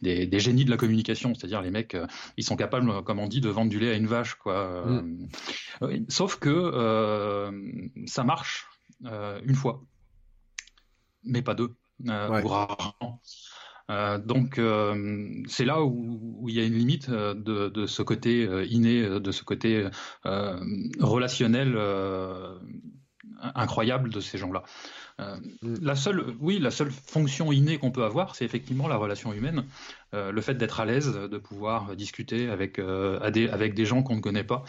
[0.00, 2.06] des, génies de la communication, c'est-à-dire les mecs, euh,
[2.36, 4.84] ils sont capables, comme on dit, de vendre du lait à une vache, quoi.
[4.86, 5.28] Mm.
[5.82, 7.50] Euh, sauf que
[8.06, 8.68] ça marche
[9.02, 9.82] une fois,
[11.24, 11.74] mais pas deux,
[12.04, 13.20] ou rarement.
[14.24, 14.60] Donc
[15.48, 19.44] c'est là où, il y a une limite de, de ce côté inné, de ce
[19.44, 19.86] côté
[20.24, 21.76] relationnel
[23.54, 24.62] incroyable de ces gens-là.
[25.20, 29.32] Euh, la seule, oui, la seule fonction innée qu'on peut avoir, c'est effectivement la relation
[29.32, 29.64] humaine,
[30.14, 34.16] euh, le fait d'être à l'aise, de pouvoir discuter avec euh, avec des gens qu'on
[34.16, 34.64] ne connaît pas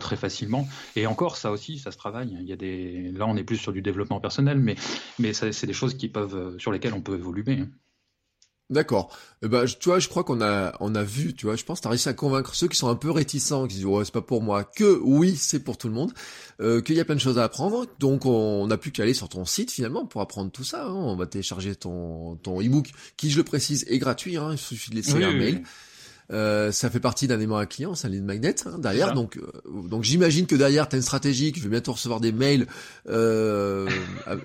[0.00, 0.66] très facilement.
[0.96, 2.36] Et encore, ça aussi, ça se travaille.
[2.40, 4.74] Il y a des, là, on est plus sur du développement personnel, mais
[5.18, 7.60] mais c'est des choses qui peuvent, sur lesquelles on peut évoluer.
[7.60, 7.68] Hein.
[8.70, 9.14] D'accord.
[9.42, 11.80] Eh ben, tu vois, je crois qu'on a, on a vu, tu vois, je pense
[11.80, 14.06] que tu as réussi à convaincre ceux qui sont un peu réticents, qui disent, ouais,
[14.06, 16.12] c'est pas pour moi, que oui, c'est pour tout le monde,
[16.60, 17.84] euh, qu'il y a plein de choses à apprendre.
[17.98, 20.86] Donc, on n'a plus qu'à aller sur ton site, finalement, pour apprendre tout ça.
[20.86, 20.94] Hein.
[20.94, 24.52] On va télécharger ton, ton e-book, qui, je le précise, est gratuit, hein.
[24.52, 25.62] Il suffit de laisser un mail.
[26.32, 29.12] Euh, ça fait partie d'un aimant à client, c'est un lead magnet hein, derrière.
[29.12, 32.20] Donc, euh, donc j'imagine que derrière tu as une stratégie, que je vais bientôt recevoir
[32.20, 32.66] des mails
[33.08, 33.88] euh,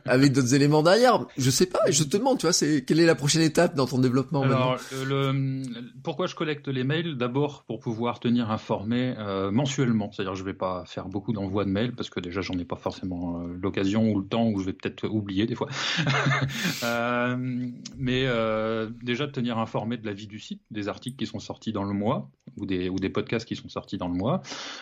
[0.05, 1.25] avec d'autres éléments derrière.
[1.37, 3.85] Je sais pas, je te demande, tu vois, c'est quelle est la prochaine étape dans
[3.85, 5.63] ton développement Alors, le,
[6.03, 7.17] pourquoi je collecte les mails?
[7.17, 11.69] D'abord pour pouvoir tenir informé euh, mensuellement, c'est-à-dire je vais pas faire beaucoup d'envois de
[11.69, 14.73] mails parce que déjà j'en ai pas forcément l'occasion ou le temps ou je vais
[14.73, 15.69] peut-être oublier des fois.
[17.97, 18.27] mais
[19.01, 21.83] déjà de tenir informé de la vie du site, des articles qui sont sortis dans
[21.83, 24.41] le mois ou des, ou des podcasts qui sont sortis dans le mois.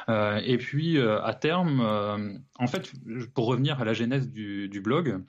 [0.09, 2.91] Euh, et puis euh, à terme, euh, en fait,
[3.33, 5.21] pour revenir à la genèse du, du blog,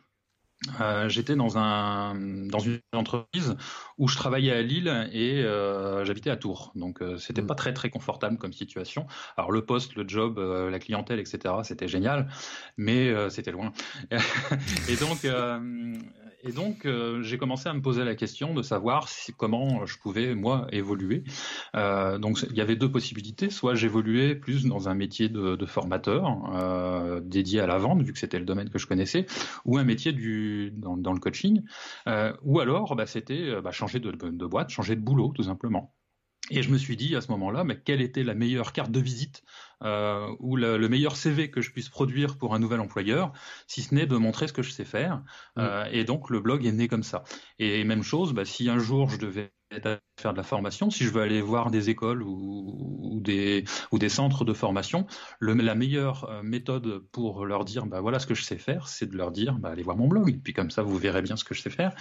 [0.81, 3.57] euh, j'étais dans un dans une entreprise
[3.97, 7.47] où je travaillais à Lille et euh, j'habitais à Tours, donc euh, c'était mm.
[7.47, 9.07] pas très très confortable comme situation.
[9.37, 11.55] Alors le poste, le job, la clientèle, etc.
[11.63, 12.29] C'était génial,
[12.77, 13.73] mais c'était loin.
[14.11, 15.25] et donc
[16.45, 20.35] et donc, euh, j'ai commencé à me poser la question de savoir comment je pouvais,
[20.35, 21.25] moi, évoluer.
[21.75, 23.51] Euh, donc, il y avait deux possibilités.
[23.51, 28.19] Soit j'évoluais plus dans un métier de, formateur, euh, dédié à la vente, vu que
[28.19, 29.27] c'était le domaine que je connaissais,
[29.65, 30.13] ou un métier
[30.73, 31.63] dans, le coaching.
[32.43, 35.95] Ou alors, bah, c'était bah, changer de, de boîte, changer de boulot, tout simplement.
[36.51, 39.01] Et je me suis dit à ce moment-là, mais quelle était la meilleure carte de
[39.01, 39.43] visite
[39.85, 43.33] euh, ou le, le, meilleur CV que je puisse produire pour un nouvel employeur,
[43.67, 45.17] si ce n'est de montrer ce que je sais faire.
[45.57, 45.61] Mmh.
[45.61, 47.25] Euh, et donc le blog est né comme ça.
[47.59, 49.53] Et même chose, bah, si un jour je devais
[50.19, 53.99] faire de la formation, si je veux aller voir des écoles ou, ou des, ou
[53.99, 55.07] des centres de formation,
[55.39, 58.89] le, la meilleure euh, méthode pour leur dire bah voilà ce que je sais faire,
[58.89, 61.23] c'est de leur dire bah, allez voir mon blog, et puis comme ça vous verrez
[61.23, 61.95] bien ce que je sais faire.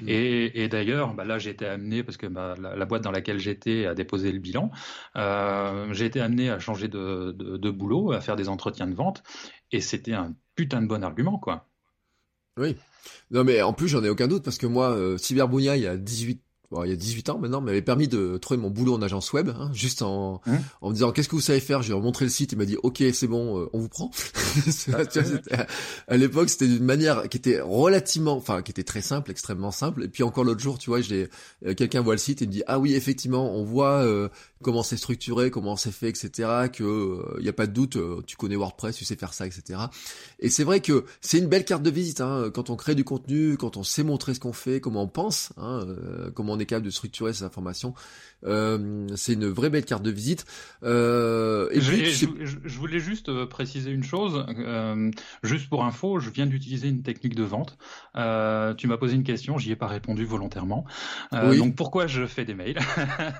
[0.00, 0.08] Mmh.
[0.08, 3.10] Et, et d'ailleurs, bah, là j'ai été amené, parce que bah, la, la, boîte dans
[3.10, 4.70] laquelle j'étais a déposé le bilan,
[5.16, 8.94] euh, j'ai été amené à changer de, de, de boulot, à faire des entretiens de
[8.94, 9.22] vente,
[9.72, 11.66] et c'était un putain de bon argument, quoi.
[12.58, 12.76] Oui.
[13.30, 15.86] Non mais en plus j'en ai aucun doute parce que moi, euh, Cyberbounia il y
[15.86, 16.43] a 18
[16.84, 19.48] il y a 18 ans maintenant, m'avait permis de trouver mon boulot en agence web,
[19.48, 21.82] hein, juste en, hein en me disant qu'est-ce que vous savez faire?
[21.82, 23.88] Je lui ai montré le site, il m'a dit ok c'est bon, euh, on vous
[23.88, 24.10] prend.
[26.08, 30.04] À l'époque c'était d'une manière qui était relativement, enfin qui était très simple, extrêmement simple.
[30.04, 31.28] Et puis encore l'autre jour, tu vois, j'ai
[31.66, 34.28] euh, quelqu'un voit le site et me dit ah oui effectivement on voit euh,
[34.64, 36.48] comment c'est structuré, comment c'est fait, etc.
[36.72, 37.96] Que il y a pas de doute,
[38.26, 39.78] tu connais WordPress, tu sais faire ça, etc.
[40.40, 43.04] Et c'est vrai que c'est une belle carte de visite hein, quand on crée du
[43.04, 45.86] contenu, quand on sait montrer ce qu'on fait, comment on pense, hein,
[46.34, 47.94] comment on est capable de structurer ces informations.
[48.46, 50.44] Euh, c'est une vraie belle carte de visite.
[50.82, 52.26] Euh, et je,
[52.64, 55.10] je, voulais juste euh, préciser une chose, euh,
[55.42, 57.78] juste pour info, je viens d'utiliser une technique de vente.
[58.16, 60.84] Euh, tu m'as posé une question, j'y ai pas répondu volontairement.
[61.32, 62.78] Euh, Donc pourquoi je fais des mails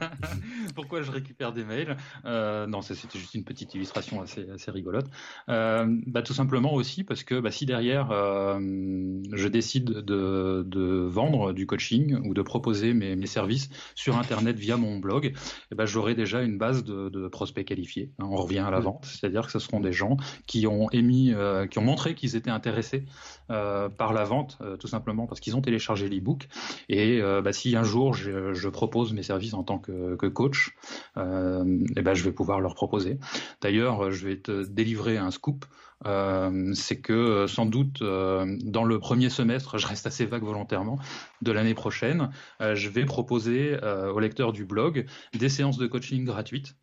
[0.74, 5.06] Pourquoi je récupère des mails Non, c'était juste une petite illustration assez, assez rigolote.
[5.48, 11.66] bah, tout simplement aussi parce que bah, si derrière je décide de, de, vendre du
[11.66, 15.32] coaching ou de proposer mes, mes services sur Internet via mon blog,
[15.70, 18.12] eh ben, j'aurai déjà une base de, prospects qualifiés.
[18.18, 21.32] Hein, on revient à la vente, c'est-à-dire que ce seront des gens qui ont émis,
[21.32, 23.04] euh, qui ont montré qu'ils étaient intéressés
[23.50, 26.48] euh, par la vente, euh, tout simplement parce qu'ils ont téléchargé l'e-book.
[26.88, 30.74] Et bah, si un jour je, propose mes services en tant que, coach,
[31.16, 33.18] eh ben, je vais pouvoir leur proposer.
[33.60, 35.64] D'ailleurs, je vais te délivrer un scoop.
[36.04, 40.98] c'est que sans doute dans le premier semestre, je reste assez vague volontairement,
[41.42, 42.30] de l'année prochaine,
[42.60, 46.76] je vais proposer aux lecteurs du blog des séances de coaching gratuites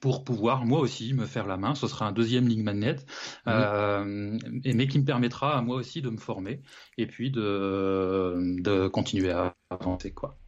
[0.00, 1.74] pour pouvoir moi aussi me faire la main.
[1.74, 2.96] Ce sera un deuxième ligne magnet,
[3.48, 6.60] euh, mais qui me permettra à moi aussi de me former
[6.98, 10.38] et puis de, de continuer à avancer quoi.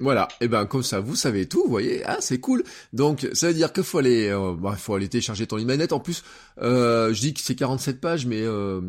[0.00, 2.62] Voilà, et ben comme ça vous savez tout, vous voyez, ah c'est cool.
[2.92, 5.92] Donc ça veut dire qu'il faut aller, euh, bah, faut aller télécharger ton manette.
[5.92, 6.22] En plus,
[6.62, 8.80] euh, je dis que c'est 47 pages, mais euh,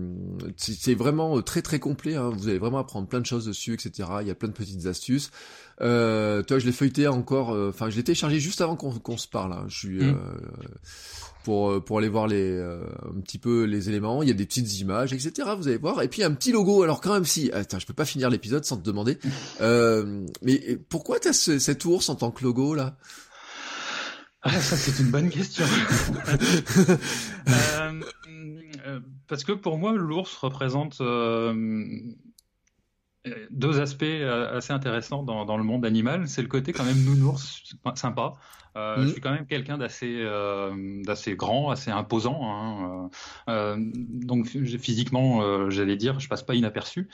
[0.56, 2.16] c'est vraiment très très complet.
[2.16, 2.32] Hein.
[2.36, 4.08] Vous allez vraiment apprendre plein de choses dessus, etc.
[4.22, 5.32] Il y a plein de petites astuces.
[5.82, 9.28] Euh, toi, je l'ai feuilleté encore, euh, enfin je l'ai téléchargé juste avant qu'on se
[9.28, 9.54] parle.
[9.54, 9.66] Hein.
[9.68, 10.18] Je suis mmh
[11.50, 14.22] pour euh, pour aller voir les euh, un petit peu les éléments.
[14.22, 15.50] Il y a des petites images, etc.
[15.58, 16.04] Vous allez voir.
[16.04, 16.84] Et puis un petit logo.
[16.84, 19.18] Alors quand même si, attends, je peux pas finir l'épisode sans te demander.
[19.62, 22.96] Euh, mais pourquoi t'as ce, cet ours en tant que logo là?
[24.42, 25.66] Ah, ça c'est une bonne question.
[29.28, 31.02] parce que pour moi, l'ours représente
[33.52, 36.30] deux aspects assez intéressants dans, dans le monde animal.
[36.30, 37.64] C'est le côté quand même nounours
[37.96, 38.36] sympa.
[38.80, 39.12] Euh, Je mm.
[39.12, 42.40] suis quand même quelqu'un d'assez euh, d'assez grand, assez imposant.
[42.44, 43.10] Hein,
[43.48, 47.10] euh, euh donc physiquement, j'allais dire, je passe pas inaperçu.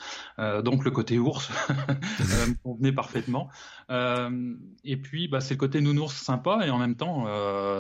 [0.64, 1.50] Donc le côté ours
[2.20, 3.50] me convenait parfaitement.
[3.90, 7.26] et puis bah, c'est le côté nounours sympa et en même temps,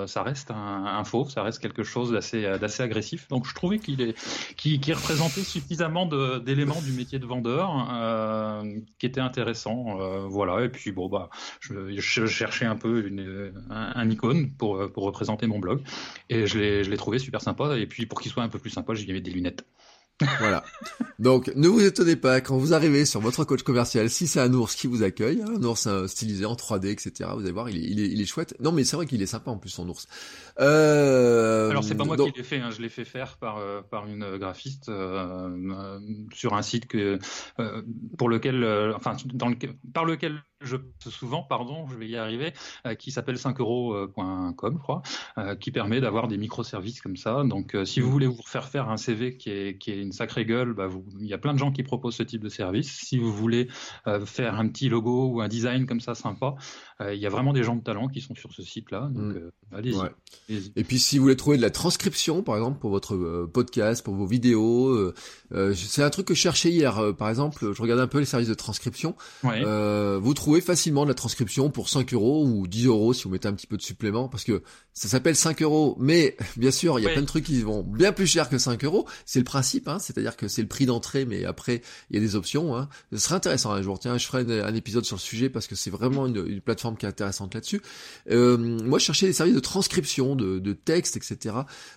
[0.08, 3.28] ça reste un, un, fauve, ça reste quelque chose d'assez d'assez agressif.
[3.28, 4.16] Donc je trouvais qu'il est
[4.56, 6.06] qui, représentait suffisamment
[6.40, 7.72] d'éléments du métier de vendeur
[8.98, 9.98] qui était intéressant.
[10.28, 10.64] voilà.
[10.64, 11.30] Et puis bon bah,
[11.60, 15.82] je, cherchais un peu une un, icône pour, euh, pour représenter mon blog.
[16.30, 16.58] Et je
[16.90, 17.78] l'ai trouvé super sympa.
[17.78, 19.66] Et puis pour qu'il soit un peu plus sympa, j'ai mis des lunettes.
[20.40, 20.64] voilà.
[21.20, 24.54] Donc, ne vous étonnez pas quand vous arrivez sur votre coach commercial, si c'est un
[24.54, 27.30] ours qui vous accueille, hein, un ours euh, stylisé en 3D, etc.
[27.34, 28.56] Vous allez voir, il est, il est, il est chouette.
[28.62, 30.08] Non, mais c'est vrai qu'il est sympa en plus son ours.
[30.60, 31.70] Euh...
[31.70, 32.70] Alors c'est pas moi qui l'ai fait, hein.
[32.70, 36.00] je l'ai fait faire par euh, par une graphiste euh,
[36.34, 37.20] sur un site que
[38.18, 38.64] pour lequel,
[38.96, 39.56] enfin dans le,
[39.94, 40.78] par lequel je
[41.10, 42.54] souvent, pardon, je vais y arriver,
[42.86, 45.02] euh, qui s'appelle 5euros.com, je crois,
[45.38, 47.44] euh, qui permet d'avoir des microservices comme ça.
[47.44, 50.12] Donc, euh, si vous voulez vous faire faire un CV qui est, qui est une
[50.12, 52.50] sacrée gueule, bah, vous, il y a plein de gens qui proposent ce type de
[52.50, 52.92] service.
[52.92, 53.68] Si vous voulez
[54.26, 56.56] faire un petit logo ou un design comme ça sympa,
[57.02, 59.10] il y a vraiment des gens de talent qui sont sur ce site-là.
[59.12, 59.52] Donc, mm.
[59.74, 60.72] allez-y.
[60.76, 64.16] Et puis, si vous voulez trouver de la transcription, par exemple, pour votre podcast, pour
[64.16, 65.14] vos vidéos,
[65.74, 67.16] c'est un truc que je cherchais hier.
[67.18, 69.16] par exemple, je regardais un peu les services de transcription.
[69.44, 73.48] vous trouvez facilement de la transcription pour 5 euros ou 10 euros si vous mettez
[73.48, 77.04] un petit peu de supplément parce que ça s'appelle 5 euros mais bien sûr il
[77.04, 79.46] y a plein de trucs qui vont bien plus cher que 5 euros c'est le
[79.46, 82.76] principe hein, c'est-à-dire que c'est le prix d'entrée mais après il y a des options
[82.76, 82.90] hein.
[83.12, 85.76] ce serait intéressant un jour tiens je ferai un, épisode sur le sujet parce que
[85.76, 87.82] c'est vraiment une, plateforme qui est intéressante là-dessus
[88.30, 91.56] euh, moi je cherchais des services de transcription de, de texte etc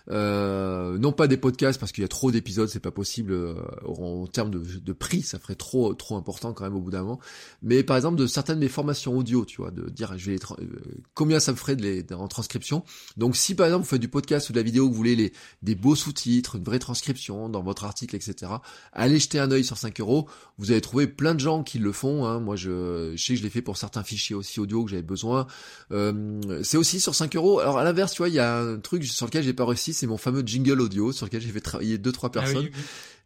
[0.09, 3.53] euh, non pas des podcasts parce qu'il y a trop d'épisodes c'est pas possible euh,
[3.85, 7.19] en, termes de, prix ça ferait trop trop important quand même au bout d'un moment
[7.61, 10.65] mais par exemple de certaines des formations audio, tu vois, de dire je vais euh,
[11.13, 12.83] combien ça me ferait de les, en transcription.
[13.17, 15.33] Donc si par exemple vous faites du podcast ou de la vidéo, vous voulez les,
[15.61, 18.51] des beaux sous-titres, une vraie transcription dans votre article, etc.
[18.93, 20.27] Allez jeter un œil sur 5 euros.
[20.57, 22.25] Vous allez trouver plein de gens qui le font.
[22.25, 22.39] Hein.
[22.39, 25.47] Moi je, sais que je l'ai fait pour certains fichiers aussi audio que j'avais besoin.
[25.91, 27.59] Euh, c'est aussi sur 5 euros.
[27.59, 29.93] Alors à l'inverse, tu vois, il y a un truc sur lequel j'ai pas réussi,
[29.93, 32.69] c'est mon fameux jingle audio sur lequel j'ai fait travailler deux trois ah personnes.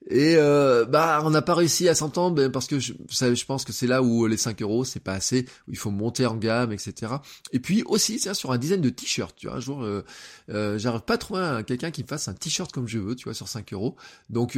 [0.10, 3.64] Et euh, bah on n'a pas réussi à s'entendre ben, parce que je, je pense
[3.64, 6.36] que c'est là où les 5 euros c'est pas assez, où il faut monter en
[6.36, 7.14] gamme, etc.
[7.52, 10.04] Et puis aussi c'est sur un design de t-shirt, tu vois, un jour euh,
[10.50, 13.26] euh, j'arrive pas à trouver quelqu'un qui me fasse un t-shirt comme je veux, tu
[13.26, 13.96] vois, sur 5 euros.
[14.30, 14.58] Donc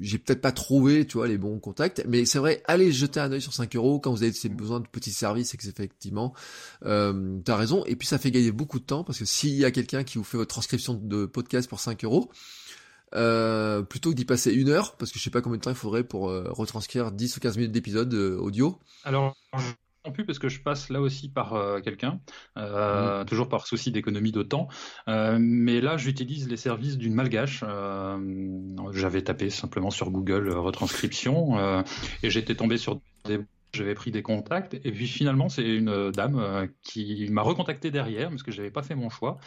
[0.00, 3.30] j'ai peut-être pas trouvé, tu vois, les bons contacts, mais c'est vrai, allez jeter un
[3.32, 6.34] œil sur 5 euros quand vous avez besoin de petits services, effectivement,
[6.84, 7.84] euh, t'as raison.
[7.86, 10.18] Et puis ça fait gagner beaucoup de temps parce que s'il y a quelqu'un qui
[10.18, 12.30] vous fait votre transcription de podcast pour 5 euros,
[13.14, 15.70] euh, plutôt que d'y passer une heure, parce que je sais pas combien de temps
[15.70, 18.80] il faudrait pour euh, retranscrire 10 ou 15 minutes d'épisode euh, audio.
[19.04, 19.36] Alors,
[20.04, 22.20] non plus parce que je passe là aussi par quelqu'un,
[22.56, 23.24] mmh.
[23.26, 24.68] toujours par souci d'économie de temps.
[25.06, 27.64] mais là, j'utilise les services d'une malgache.
[28.92, 31.84] J'avais tapé simplement sur Google retranscription
[32.22, 33.40] et j'étais tombé sur des
[33.72, 38.44] j'avais pris des contacts et puis finalement c'est une dame qui m'a recontacté derrière parce
[38.44, 39.38] que j'avais pas fait mon choix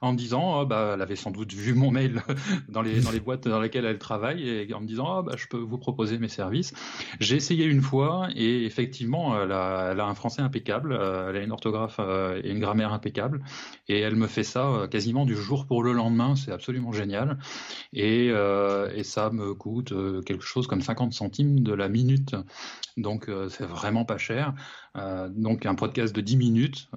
[0.00, 2.22] en me disant, oh, bah, elle avait sans doute vu mon mail
[2.68, 5.34] dans les, dans les boîtes dans lesquelles elle travaille et en me disant, oh, bah,
[5.36, 6.72] je peux vous proposer mes services.
[7.20, 11.52] J'ai essayé une fois et effectivement, elle a, un français impeccable, euh, elle a une
[11.52, 13.42] orthographe euh, et une grammaire impeccable
[13.88, 16.36] et elle me fait ça euh, quasiment du jour pour le lendemain.
[16.36, 17.38] C'est absolument génial
[17.92, 19.92] et, et ça me coûte
[20.24, 22.36] quelque chose comme 50 centimes de la minute.
[22.96, 24.54] Donc c'est vraiment pas cher.
[25.30, 26.88] Donc un podcast de 10 minutes,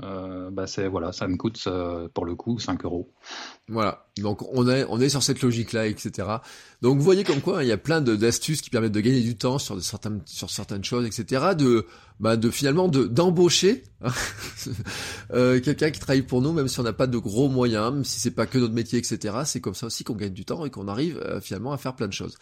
[0.52, 1.68] bah, c'est voilà, ça me coûte
[2.14, 3.12] pour le coup 5 euros
[3.70, 4.08] voilà.
[4.18, 6.28] Donc on est on est sur cette logique là, etc.
[6.82, 9.22] Donc vous voyez comme quoi hein, il y a plein d'astuces qui permettent de gagner
[9.22, 11.50] du temps sur certaines sur certaines choses, etc.
[11.58, 11.86] De
[12.20, 14.12] bah de finalement de d'embaucher hein,
[15.34, 18.04] euh, quelqu'un qui travaille pour nous, même si on n'a pas de gros moyens, même
[18.04, 19.36] si c'est pas que notre métier, etc.
[19.46, 21.96] C'est comme ça aussi qu'on gagne du temps et qu'on arrive euh, finalement à faire
[21.96, 22.38] plein de choses.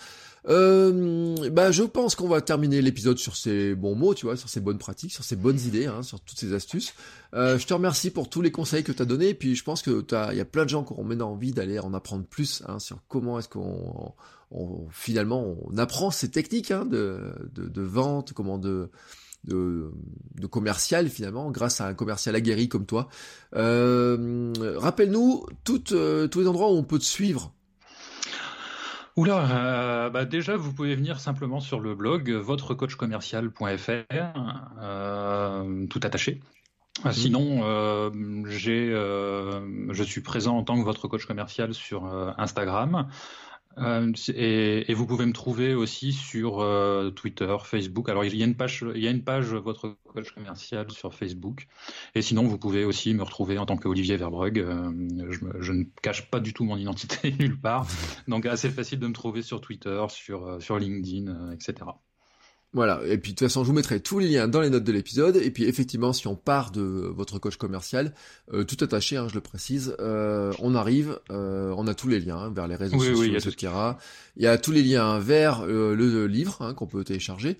[0.49, 4.47] Euh, bah, je pense qu'on va terminer l'épisode sur ces bons mots, tu vois, sur
[4.47, 6.93] ces bonnes pratiques, sur ces bonnes idées, hein, sur toutes ces astuces.
[7.33, 9.63] Euh, je te remercie pour tous les conseils que tu as donnés, et puis je
[9.63, 12.63] pense que il y a plein de gens qui auront envie d'aller en apprendre plus
[12.67, 14.13] hein, sur comment est-ce qu'on
[14.91, 18.89] finalement on apprend ces techniques hein, de, de, vente, comment de
[19.43, 19.91] de,
[20.35, 23.07] de, commercial finalement grâce à un commercial aguerri comme toi.
[23.55, 25.45] Euh, Rappelle-nous
[25.91, 27.53] euh, tous les endroits où on peut te suivre
[29.17, 34.39] Oula, euh, bah déjà vous pouvez venir simplement sur le blog votrecoachcommercial.fr,
[34.79, 36.39] euh, tout attaché.
[37.05, 38.09] Euh, sinon, euh,
[38.47, 42.05] j'ai, je suis présent en tant que votre coach commercial sur
[42.37, 43.07] Instagram.
[43.79, 48.09] Euh, et, et, vous pouvez me trouver aussi sur euh, Twitter, Facebook.
[48.09, 51.13] Alors il y a une page, il y a une page votre coach commercial sur
[51.13, 51.67] Facebook.
[52.15, 54.59] Et sinon vous pouvez aussi me retrouver en tant qu'Olivier Verbrugge.
[54.59, 54.91] Euh,
[55.29, 57.85] je, je, ne cache pas du tout mon identité nulle part,
[58.27, 61.75] donc assez facile de me trouver sur Twitter, sur sur LinkedIn, etc.
[62.77, 64.83] Voilà, et puis de toute façon, je vous mettrai tous les liens dans les notes
[64.83, 65.37] de l'épisode.
[65.37, 68.13] Et puis effectivement, si on part de votre coach commercial,
[68.53, 72.19] euh, tout attaché, hein, je le précise, euh, on arrive, euh, on a tous les
[72.19, 73.73] liens hein, vers les réseaux sociaux, oui, etc.
[74.35, 77.57] Il y a tous les liens vers le livre hein, qu'on peut télécharger,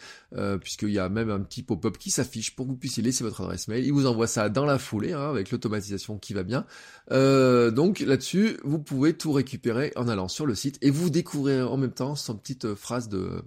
[0.62, 3.42] puisqu'il y a même un petit pop-up qui s'affiche pour que vous puissiez laisser votre
[3.42, 3.84] adresse mail.
[3.88, 6.68] Il vous envoie ça dans la foulée, avec l'automatisation qui va bien.
[7.10, 11.78] donc là-dessus, vous pouvez tout récupérer en allant sur le site et vous découvrirez en
[11.78, 13.42] même temps son petite phrase de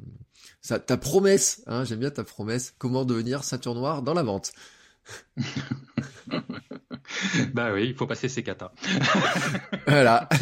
[0.61, 4.53] ça, ta promesse, hein, j'aime bien ta promesse, comment devenir ceinture noire dans la vente?
[7.55, 8.73] bah oui, il faut passer ses katas.
[9.87, 10.29] voilà.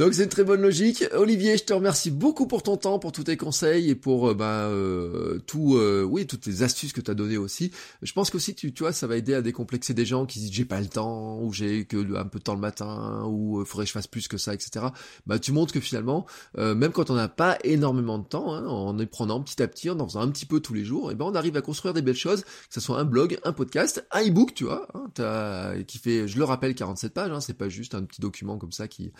[0.00, 1.04] Donc c'est une très bonne logique.
[1.12, 4.34] Olivier, je te remercie beaucoup pour ton temps, pour tous tes conseils et pour euh,
[4.34, 7.70] bah, euh, tout, euh, oui, toutes tes astuces que tu as données aussi.
[8.00, 10.52] Je pense qu'aussi, tu, tu vois, ça va aider à décomplexer des gens qui disent
[10.52, 13.66] j'ai pas le temps, ou j'ai que un peu de temps le matin, ou il
[13.66, 14.86] faudrait que je fasse plus que ça, etc.
[15.26, 16.24] Bah tu montres que finalement,
[16.56, 19.90] même quand on n'a pas énormément de temps, hein, en y prenant petit à petit,
[19.90, 21.92] en en faisant un petit peu tous les jours, et ben on arrive à construire
[21.92, 25.74] des belles choses, que ce soit un blog, un podcast, un ebook, tu vois, hein,
[25.86, 27.30] qui fait, je le rappelle, 47 pages.
[27.30, 29.12] Hein, c'est pas juste un petit document comme ça qui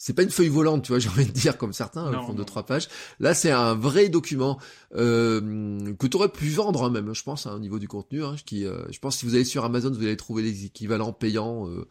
[0.00, 2.44] c'est pas une feuille volante, tu vois, j'ai envie de dire comme certains font deux
[2.44, 2.88] trois pages.
[3.20, 4.58] Là, c'est un vrai document
[4.94, 8.24] euh, que tu aurais pu vendre hein, même, je pense, hein, au niveau du contenu.
[8.24, 10.64] Hein, qui, euh, je pense que si vous allez sur Amazon, vous allez trouver les
[10.66, 11.86] équivalents payants euh,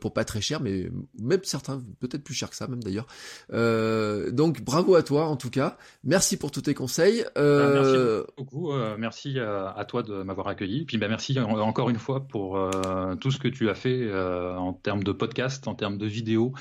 [0.00, 3.06] pour pas très cher, mais même certains peut-être plus cher que ça même d'ailleurs.
[3.52, 5.76] Euh, donc bravo à toi en tout cas.
[6.04, 7.24] Merci pour tous tes conseils.
[7.36, 7.74] Euh...
[7.74, 8.72] Merci beaucoup.
[8.72, 10.84] Euh, merci à, toi de m'avoir accueilli.
[10.84, 14.72] Puis bah, merci encore une fois pour euh, tout ce que tu as fait en
[14.72, 16.52] termes de podcast, en termes de vidéos,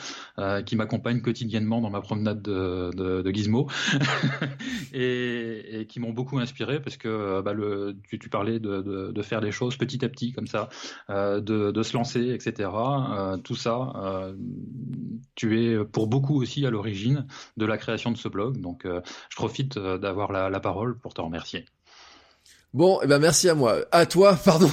[0.65, 3.67] qui m'accompagnent quotidiennement dans ma promenade de, Gizmo
[4.93, 7.53] et, qui m'ont beaucoup inspiré parce que bah,
[8.09, 8.81] tu, parlais de,
[9.11, 10.69] de, faire les choses petit à petit comme ça,
[11.09, 12.69] de se lancer, etc.
[13.09, 14.35] Euh, tout ça, euh,
[15.35, 17.27] tu es pour beaucoup aussi à l'origine
[17.57, 18.57] de la création de ce blog.
[18.57, 21.65] Donc, euh, je profite d'avoir la, parole pour te remercier.
[22.71, 23.79] Bon, eh ben merci à moi.
[23.91, 24.69] À toi, pardon.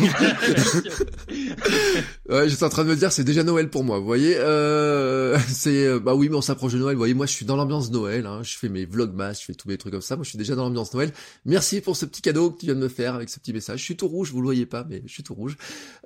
[2.29, 3.99] ouais, j'étais en train de me dire c'est déjà Noël pour moi.
[3.99, 6.95] Vous voyez, euh, c'est euh, bah oui, mais on s'approche de Noël.
[6.95, 8.27] Vous voyez, moi je suis dans l'ambiance Noël.
[8.27, 8.43] Hein.
[8.43, 10.17] Je fais mes vlogmas, je fais tous mes trucs comme ça.
[10.17, 11.11] Moi, je suis déjà dans l'ambiance Noël.
[11.47, 13.79] Merci pour ce petit cadeau que tu viens de me faire avec ce petit message.
[13.79, 15.57] Je suis tout rouge, vous le voyez pas, mais je suis tout rouge.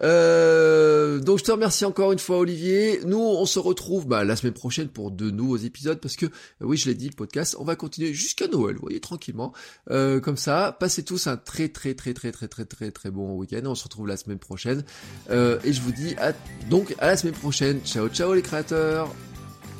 [0.04, 3.00] Euh, donc je te remercie encore une fois, Olivier.
[3.04, 6.26] Nous, on se retrouve bah, la semaine prochaine pour de nouveaux épisodes parce que
[6.60, 8.76] oui, je l'ai dit, le podcast, on va continuer jusqu'à Noël.
[8.76, 9.52] Vous voyez, tranquillement,
[9.90, 10.76] euh, comme ça.
[10.78, 13.62] Passez tous un très très très très très très très très très bon week-end.
[13.64, 14.84] On se retrouve la semaine prochaine.
[15.30, 16.32] Euh, et je vous dis à,
[16.68, 17.80] donc à la semaine prochaine.
[17.84, 19.08] Ciao ciao les créateurs.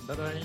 [0.08, 0.42] Bye bye.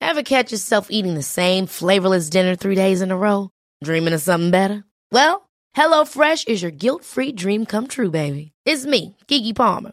[0.00, 3.48] Ever catch yourself eating the same flavorless dinner three days in a row?
[3.82, 4.84] Dreaming of something better?
[5.10, 8.52] Well, HelloFresh is your guilt-free dream come true, baby.
[8.66, 9.92] It's me, Kiki Palmer.